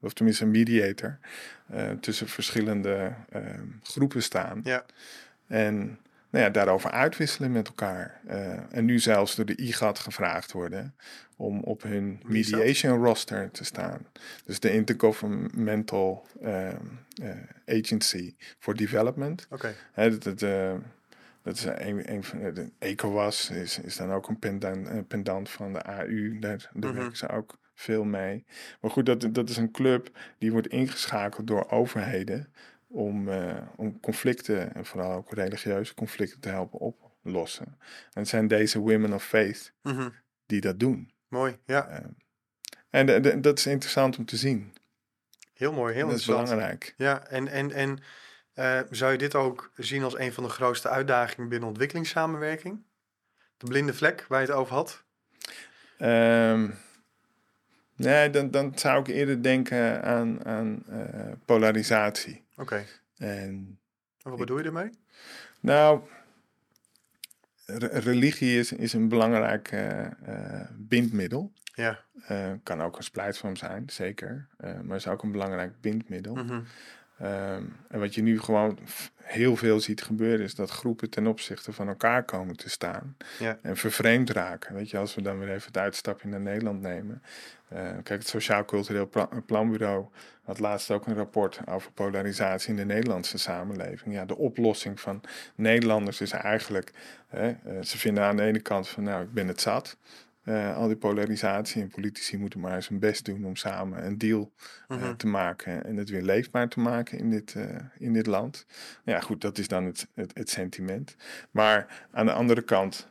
of 0.00 0.12
tenminste 0.12 0.44
een 0.44 0.50
mediator, 0.50 1.18
eh, 1.66 1.90
tussen 1.90 2.28
verschillende 2.28 3.14
ehm, 3.30 3.66
groepen 3.82 4.22
staan. 4.22 4.60
Ja. 4.64 4.84
En 5.46 5.98
nou 6.30 6.44
ja, 6.44 6.50
daarover 6.50 6.90
uitwisselen 6.90 7.52
met 7.52 7.66
elkaar. 7.66 8.20
Eh, 8.26 8.74
en 8.74 8.84
nu 8.84 8.98
zelfs 8.98 9.34
door 9.34 9.44
de 9.44 9.56
IGAD 9.56 9.98
gevraagd 9.98 10.52
worden 10.52 10.94
om 11.36 11.60
op 11.62 11.82
hun 11.82 12.20
mediation 12.24 13.04
roster 13.04 13.50
te 13.50 13.64
staan. 13.64 14.06
Dus 14.44 14.60
de 14.60 14.72
Intergovernmental 14.72 16.26
eh, 16.42 16.68
Agency 17.66 18.34
for 18.58 18.74
Development. 18.74 19.46
Oké. 19.50 19.74
Dat, 19.94 20.22
dat, 20.22 20.42
eh, 20.42 20.74
dat 21.42 21.56
is 21.56 21.64
een, 21.64 22.12
een 22.12 22.24
van 22.24 22.38
de 22.38 22.70
ECOWAS 22.78 23.50
is, 23.50 23.78
is 23.78 23.96
dan 23.96 24.12
ook 24.12 24.28
een 24.28 24.38
pendant, 24.38 24.88
een 24.88 25.06
pendant 25.06 25.50
van 25.50 25.72
de 25.72 25.82
AU. 25.82 26.38
Daar, 26.38 26.70
daar 26.72 26.90
Mhm. 26.90 27.00
werken 27.00 27.16
ze 27.16 27.28
ook 27.28 27.58
veel 27.76 28.04
mee. 28.04 28.44
Maar 28.80 28.90
goed, 28.90 29.06
dat, 29.06 29.28
dat 29.34 29.48
is 29.48 29.56
een 29.56 29.70
club 29.70 30.18
die 30.38 30.52
wordt 30.52 30.66
ingeschakeld 30.68 31.46
door 31.46 31.70
overheden 31.70 32.52
om, 32.86 33.28
eh, 33.28 33.56
om 33.76 34.00
conflicten, 34.00 34.74
en 34.74 34.86
vooral 34.86 35.12
ook 35.12 35.32
religieuze 35.32 35.94
conflicten, 35.94 36.40
te 36.40 36.48
helpen 36.48 36.78
oplossen. 36.78 37.66
En 37.66 38.20
het 38.20 38.28
zijn 38.28 38.48
deze 38.48 38.78
Women 38.78 39.12
of 39.12 39.24
Faith 39.24 39.72
Mhm. 39.82 40.08
die 40.46 40.60
dat 40.60 40.78
doen. 40.80 41.10
Mooi. 41.28 41.58
Ja. 41.66 41.88
Eh, 41.88 42.04
en 42.90 43.06
de- 43.06 43.20
de- 43.20 43.40
dat 43.40 43.58
is 43.58 43.66
interessant 43.66 44.18
om 44.18 44.24
te 44.24 44.36
zien. 44.36 44.72
Heel 45.54 45.72
mooi. 45.72 45.94
Heel 45.94 46.06
dat 46.08 46.18
is 46.18 46.26
interessant. 46.26 46.48
belangrijk. 46.58 46.94
Ja, 46.96 47.26
en, 47.26 47.48
en, 47.48 47.72
en 47.72 47.98
eh, 48.52 48.80
zou 48.90 49.12
je 49.12 49.18
dit 49.18 49.34
ook 49.34 49.70
zien 49.76 50.02
als 50.02 50.18
een 50.18 50.32
van 50.32 50.44
de 50.44 50.50
grootste 50.50 50.88
uitdagingen 50.88 51.48
binnen 51.48 51.68
ontwikkelingssamenwerking? 51.68 52.82
De 53.56 53.66
blinde 53.66 53.94
vlek 53.94 54.24
waar 54.28 54.40
je 54.40 54.46
het 54.46 54.56
over 54.56 54.74
had? 54.74 55.04
Ehm, 55.98 56.70
nee, 57.96 58.30
dan, 58.30 58.50
dan 58.50 58.72
zou 58.78 59.00
ik 59.00 59.06
eerder 59.06 59.42
denken 59.42 60.02
aan, 60.02 60.44
aan 60.44 60.82
eh, 60.88 61.32
polarisatie. 61.44 62.44
Oké. 62.56 62.84
En 63.16 63.78
En 64.22 64.30
wat 64.30 64.38
bedoel 64.38 64.58
je 64.58 64.64
ermee? 64.64 64.90
nou, 65.60 66.00
re- 67.66 67.86
religie 67.98 68.58
is, 68.58 68.72
is 68.72 68.92
een 68.92 69.08
belangrijk 69.08 69.68
eh, 69.72 70.04
eh, 70.06 70.68
bindmiddel. 70.76 71.52
Ja. 71.74 72.04
Kan 72.62 72.82
ook 72.82 72.96
een 72.96 73.02
splijtvorm 73.02 73.56
zijn, 73.56 73.90
zeker. 73.90 74.48
Maar 74.82 74.96
is 74.96 75.06
ook 75.08 75.22
een 75.22 75.32
belangrijk 75.32 75.80
bindmiddel. 75.80 76.34
Mhm. 76.34 76.60
Ehm, 77.18 77.62
en 77.88 78.00
wat 78.00 78.14
je 78.14 78.22
nu 78.22 78.40
gewoon 78.40 78.78
heel 79.22 79.56
veel 79.56 79.80
ziet 79.80 80.02
gebeuren, 80.02 80.44
is 80.44 80.54
dat 80.54 80.70
groepen 80.70 81.10
ten 81.10 81.26
opzichte 81.26 81.72
van 81.72 81.88
elkaar 81.88 82.24
komen 82.24 82.56
te 82.56 82.70
staan. 82.70 83.16
Ja. 83.38 83.58
En 83.62 83.76
vervreemd 83.76 84.30
raken. 84.30 84.74
Weet 84.74 84.90
je, 84.90 84.98
als 84.98 85.14
we 85.14 85.22
dan 85.22 85.38
weer 85.38 85.50
even 85.50 85.66
het 85.66 85.76
uitstapje 85.76 86.28
naar 86.28 86.40
Nederland 86.40 86.80
nemen. 86.80 87.22
Uh, 87.72 87.78
kijk, 87.78 88.08
het 88.08 88.28
Sociaal 88.28 88.64
Cultureel 88.64 89.10
Planbureau 89.46 90.06
had 90.44 90.58
laatst 90.58 90.90
ook 90.90 91.06
een 91.06 91.14
rapport 91.14 91.60
over 91.68 91.92
polarisatie 91.92 92.70
in 92.70 92.76
de 92.76 92.84
Nederlandse 92.84 93.38
samenleving. 93.38 94.14
Ja, 94.14 94.24
de 94.24 94.36
oplossing 94.36 95.00
van 95.00 95.20
Nederlanders 95.54 96.20
is 96.20 96.30
eigenlijk, 96.30 96.92
hè, 97.28 97.48
uh, 97.48 97.82
ze 97.82 97.98
vinden 97.98 98.24
aan 98.24 98.36
de 98.36 98.42
ene 98.42 98.60
kant 98.60 98.88
van, 98.88 99.02
nou, 99.02 99.22
ik 99.22 99.32
ben 99.32 99.48
het 99.48 99.60
zat. 99.60 99.96
Uh, 100.48 100.76
al 100.76 100.86
die 100.86 100.96
polarisatie 100.96 101.82
en 101.82 101.88
politici 101.88 102.38
moeten 102.38 102.60
maar 102.60 102.86
hun 102.88 102.98
best 102.98 103.24
doen 103.24 103.44
om 103.44 103.56
samen 103.56 104.06
een 104.06 104.18
deal 104.18 104.52
uh, 104.88 104.96
mm-hmm. 104.96 105.16
te 105.16 105.26
maken 105.26 105.84
en 105.84 105.96
het 105.96 106.10
weer 106.10 106.22
leefbaar 106.22 106.68
te 106.68 106.80
maken 106.80 107.18
in 107.18 107.30
dit, 107.30 107.54
uh, 107.56 107.64
in 107.98 108.12
dit 108.12 108.26
land. 108.26 108.66
Ja, 109.04 109.20
goed, 109.20 109.40
dat 109.40 109.58
is 109.58 109.68
dan 109.68 109.84
het, 109.84 110.08
het, 110.14 110.30
het 110.34 110.50
sentiment. 110.50 111.16
Maar 111.50 112.06
aan 112.10 112.26
de 112.26 112.32
andere 112.32 112.62
kant 112.62 113.08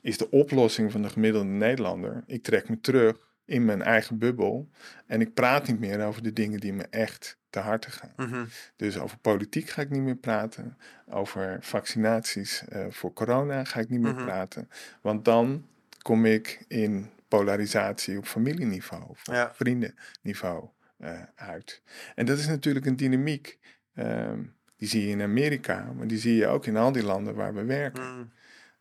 is 0.00 0.18
de 0.18 0.30
oplossing 0.30 0.92
van 0.92 1.02
de 1.02 1.08
gemiddelde 1.08 1.48
Nederlander: 1.48 2.22
ik 2.26 2.42
trek 2.42 2.68
me 2.68 2.80
terug 2.80 3.16
in 3.44 3.64
mijn 3.64 3.82
eigen 3.82 4.18
bubbel 4.18 4.68
en 5.06 5.20
ik 5.20 5.34
praat 5.34 5.66
niet 5.66 5.80
meer 5.80 6.04
over 6.04 6.22
de 6.22 6.32
dingen 6.32 6.60
die 6.60 6.72
me 6.72 6.86
echt 6.90 7.38
te 7.48 7.58
harte 7.58 7.90
gaan. 7.90 8.12
Mm-hmm. 8.16 8.46
Dus 8.76 8.98
over 8.98 9.18
politiek 9.18 9.68
ga 9.68 9.82
ik 9.82 9.90
niet 9.90 10.02
meer 10.02 10.16
praten. 10.16 10.76
Over 11.08 11.58
vaccinaties 11.60 12.64
voor 12.88 13.12
corona 13.12 13.64
ga 13.64 13.80
ik 13.80 13.88
niet 13.88 14.00
meer 14.00 14.14
Mhm. 14.14 14.24
praten. 14.24 14.68
Want 15.00 15.24
dan 15.24 15.64
kom 16.10 16.24
ik 16.26 16.64
in 16.68 17.10
polarisatie 17.28 18.18
op 18.18 18.26
familieniveau 18.26 19.02
of 19.08 19.28
op 19.28 19.34
Ja. 19.34 19.54
vriendenniveau 19.54 20.68
eh, 20.96 21.22
uit. 21.34 21.82
En 22.14 22.26
dat 22.26 22.38
is 22.38 22.46
natuurlijk 22.46 22.86
een 22.86 22.96
dynamiek. 22.96 23.58
ehm, 23.94 24.42
die 24.76 24.88
zie 24.88 25.02
je 25.06 25.10
in 25.10 25.22
Amerika, 25.22 25.92
maar 25.92 26.06
die 26.06 26.18
zie 26.18 26.34
je 26.34 26.46
ook 26.46 26.66
in 26.66 26.76
al 26.76 26.92
die 26.92 27.02
landen 27.02 27.34
waar 27.34 27.54
we 27.54 27.64
werken. 27.64 28.16
Mm. 28.16 28.32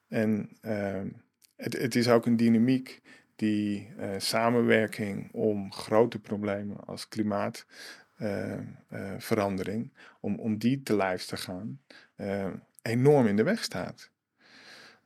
En 0.07 0.57
ehm, 0.61 1.07
het, 1.55 1.73
het 1.73 1.95
is 1.95 2.09
ook 2.09 2.25
een 2.25 2.37
dynamiek 2.37 3.01
die 3.35 3.93
eh, 3.97 4.09
samenwerking 4.17 5.31
om 5.33 5.73
grote 5.73 6.19
problemen 6.19 6.77
als 6.85 7.07
klimaatverandering, 7.07 9.93
om, 10.19 10.39
om 10.39 10.57
die 10.57 10.83
te 10.83 10.95
lijf 10.95 11.25
te 11.25 11.37
gaan, 11.37 11.81
eh, 12.15 12.47
enorm 12.81 13.27
in 13.27 13.35
de 13.35 13.43
weg 13.43 13.63
staat. 13.63 14.09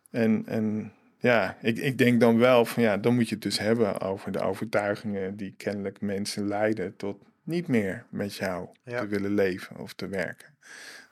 En, 0.10 0.46
en 0.46 0.94
ja, 1.24 1.58
ik, 1.62 1.78
ik 1.78 1.98
denk 1.98 2.20
dan 2.20 2.38
wel 2.38 2.66
van 2.66 2.84
ja, 2.84 2.98
dan 2.98 3.16
moet 3.16 3.28
je 3.30 3.34
het 3.36 3.44
dus 3.44 3.60
hebben 3.60 4.00
over 4.02 4.32
de 4.32 4.40
overtuigingen 4.40 5.36
die 5.38 5.54
kennelijk 5.58 6.02
mensen 6.02 6.48
leiden 6.48 6.96
tot 6.96 7.24
niet 7.44 7.68
meer 7.68 8.06
met 8.10 8.36
jou 8.36 8.68
Ja. 8.84 9.00
te 9.00 9.08
willen 9.08 9.34
leven 9.34 9.78
of 9.78 9.94
te 9.94 10.08
werken. 10.08 10.58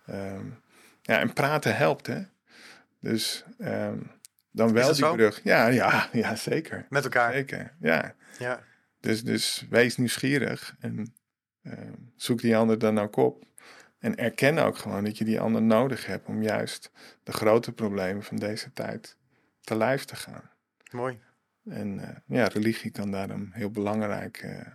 Ehm, 0.06 0.46
ja, 1.02 1.20
en 1.20 1.34
praten 1.34 1.76
helpt, 1.76 2.08
hè? 2.08 2.22
Dus 3.00 3.46
ehm, 3.58 3.98
dan 4.52 4.74
wel 4.74 4.88
die 4.88 4.96
zo? 4.96 5.16
brug. 5.16 5.44
Ja, 5.44 5.68
ja, 5.68 6.10
ja, 6.12 6.36
zeker. 6.36 6.86
Met 6.90 7.04
elkaar. 7.04 7.34
Zeker, 7.34 7.76
ja. 7.80 8.16
Ja. 8.40 8.64
Dus, 9.00 9.24
dus 9.24 9.66
wees 9.70 9.98
nieuwsgierig 9.98 10.76
en 10.80 11.14
ehm, 11.64 11.94
zoek 12.16 12.42
die 12.42 12.56
ander 12.58 12.80
dan 12.80 13.00
ook 13.00 13.16
op. 13.16 13.44
En 14.00 14.16
erken 14.18 14.58
ook 14.58 14.78
gewoon 14.78 15.04
dat 15.04 15.18
je 15.18 15.26
die 15.26 15.40
ander 15.40 15.62
nodig 15.62 16.06
hebt 16.06 16.28
om 16.28 16.42
juist 16.44 16.92
de 17.24 17.32
grote 17.32 17.72
problemen 17.72 18.24
van 18.24 18.38
deze 18.38 18.74
tijd 18.74 19.18
te 19.62 19.76
lijf 19.76 20.06
te 20.06 20.16
gaan. 20.16 20.50
Mooi. 20.92 21.20
En 21.70 22.00
eh, 22.00 22.16
ja, 22.26 22.48
religie 22.48 22.92
kan 22.92 23.12
daar 23.12 23.30
een 23.30 23.50
heel 23.54 23.72
belangrijk 23.72 24.38
eh, 24.38 24.68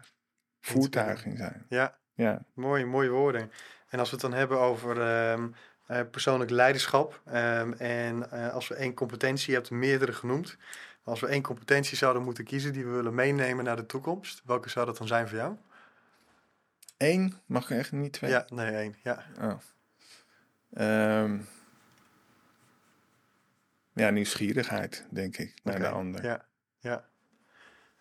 voertuig 0.60 1.24
in 1.24 1.36
zijn. 1.36 1.66
Ja. 1.68 1.98
Ja, 2.14 2.44
Mooie, 2.54 2.86
mooie 2.86 3.10
woorden. 3.10 3.52
En 3.88 3.98
als 3.98 4.10
we 4.10 4.16
het 4.16 4.24
dan 4.24 4.34
hebben 4.34 4.58
over 4.60 5.00
ehm, 5.00 5.48
eh, 5.86 6.00
persoonlijk 6.10 6.50
leiderschap. 6.50 7.20
ehm, 7.24 7.72
en 7.72 8.30
als 8.52 8.68
we 8.68 8.74
één 8.74 8.94
competentie, 8.94 9.48
je 9.48 9.54
hebt 9.54 9.68
er 9.68 9.74
meerdere 9.76 10.12
genoemd. 10.12 10.56
Als 11.02 11.20
we 11.20 11.26
één 11.26 11.42
competentie 11.42 11.96
zouden 11.96 12.22
moeten 12.22 12.44
kiezen 12.44 12.72
die 12.72 12.84
we 12.84 12.90
willen 12.90 13.14
meenemen 13.14 13.64
naar 13.64 13.76
de 13.76 13.86
toekomst. 13.86 14.42
Welke 14.44 14.68
zou 14.68 14.86
dat 14.86 14.98
dan 14.98 15.06
zijn 15.06 15.28
voor 15.28 15.38
jou? 15.38 15.56
Eén, 16.96 17.34
mag 17.46 17.70
er 17.70 17.78
echt 17.78 17.92
niet 17.92 18.12
twee? 18.12 18.30
Ja, 18.30 18.46
nee, 18.48 18.70
één. 18.70 18.94
Ja. 19.02 19.24
Oh. 19.40 19.58
Ehm, 20.72 21.38
ja, 23.96 24.10
nieuwsgierigheid, 24.10 25.06
denk 25.10 25.36
ik, 25.36 25.54
naar 25.62 25.78
de 25.78 25.88
ander. 25.88 26.24
Ja, 26.24 26.44
ja. 26.78 27.04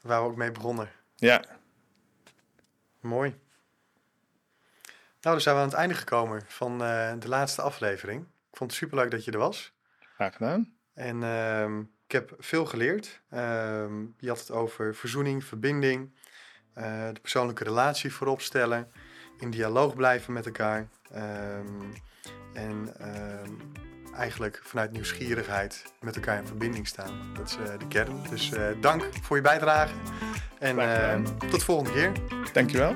Waar 0.01 0.21
we 0.23 0.27
ook 0.29 0.36
mee 0.36 0.51
begonnen. 0.51 0.89
ja, 1.15 1.43
Mooi. 2.99 3.29
Nou, 5.21 5.38
dan 5.38 5.41
zijn 5.41 5.55
we 5.55 5.62
aan 5.62 5.67
het 5.67 5.77
einde 5.77 5.95
gekomen 5.95 6.41
van 6.47 6.84
eh, 6.84 7.13
de 7.19 7.27
laatste 7.27 7.62
aflevering. 7.62 8.21
Ik 8.21 8.58
vond 8.58 8.69
het 8.71 8.79
superleuk 8.79 9.12
dat 9.12 9.25
je 9.25 9.31
er 9.31 9.38
was. 9.38 9.73
graag 10.15 10.36
gedaan. 10.36 10.73
En 10.93 11.23
ehm, 11.23 11.79
ik 11.79 12.12
heb 12.12 12.36
veel 12.39 12.65
geleerd. 12.65 13.21
Ehm, 13.29 14.01
je 14.17 14.27
had 14.27 14.39
het 14.39 14.51
over 14.51 14.95
verzoening, 14.95 15.43
verbinding, 15.43 16.15
eh, 16.73 17.08
de 17.13 17.19
persoonlijke 17.21 17.63
relatie 17.63 18.13
voorop 18.13 18.41
stellen, 18.41 18.91
in 19.39 19.49
dialoog 19.51 19.95
blijven 19.95 20.34
met 20.34 20.45
elkaar. 20.45 20.88
ehm, 21.12 21.81
en 22.53 22.93
eigenlijk 24.17 24.60
vanuit 24.63 24.91
nieuwsgierigheid 24.91 25.84
met 26.01 26.15
elkaar 26.15 26.39
in 26.39 26.47
verbinding 26.47 26.88
staan. 26.88 27.34
Dat 27.34 27.47
is 27.47 27.58
eh, 27.58 27.80
de 27.80 27.88
kern. 27.88 28.19
Dus 28.30 28.51
eh, 28.51 28.63
dank 28.82 29.10
voor 29.21 29.36
je 29.36 29.41
bijdrage. 29.41 29.93
En 30.60 30.80
ehm, 30.80 31.23
tot 31.23 31.60
de 31.60 31.65
volgende 31.65 31.91
keer. 31.91 32.12
Dankjewel. 32.54 32.95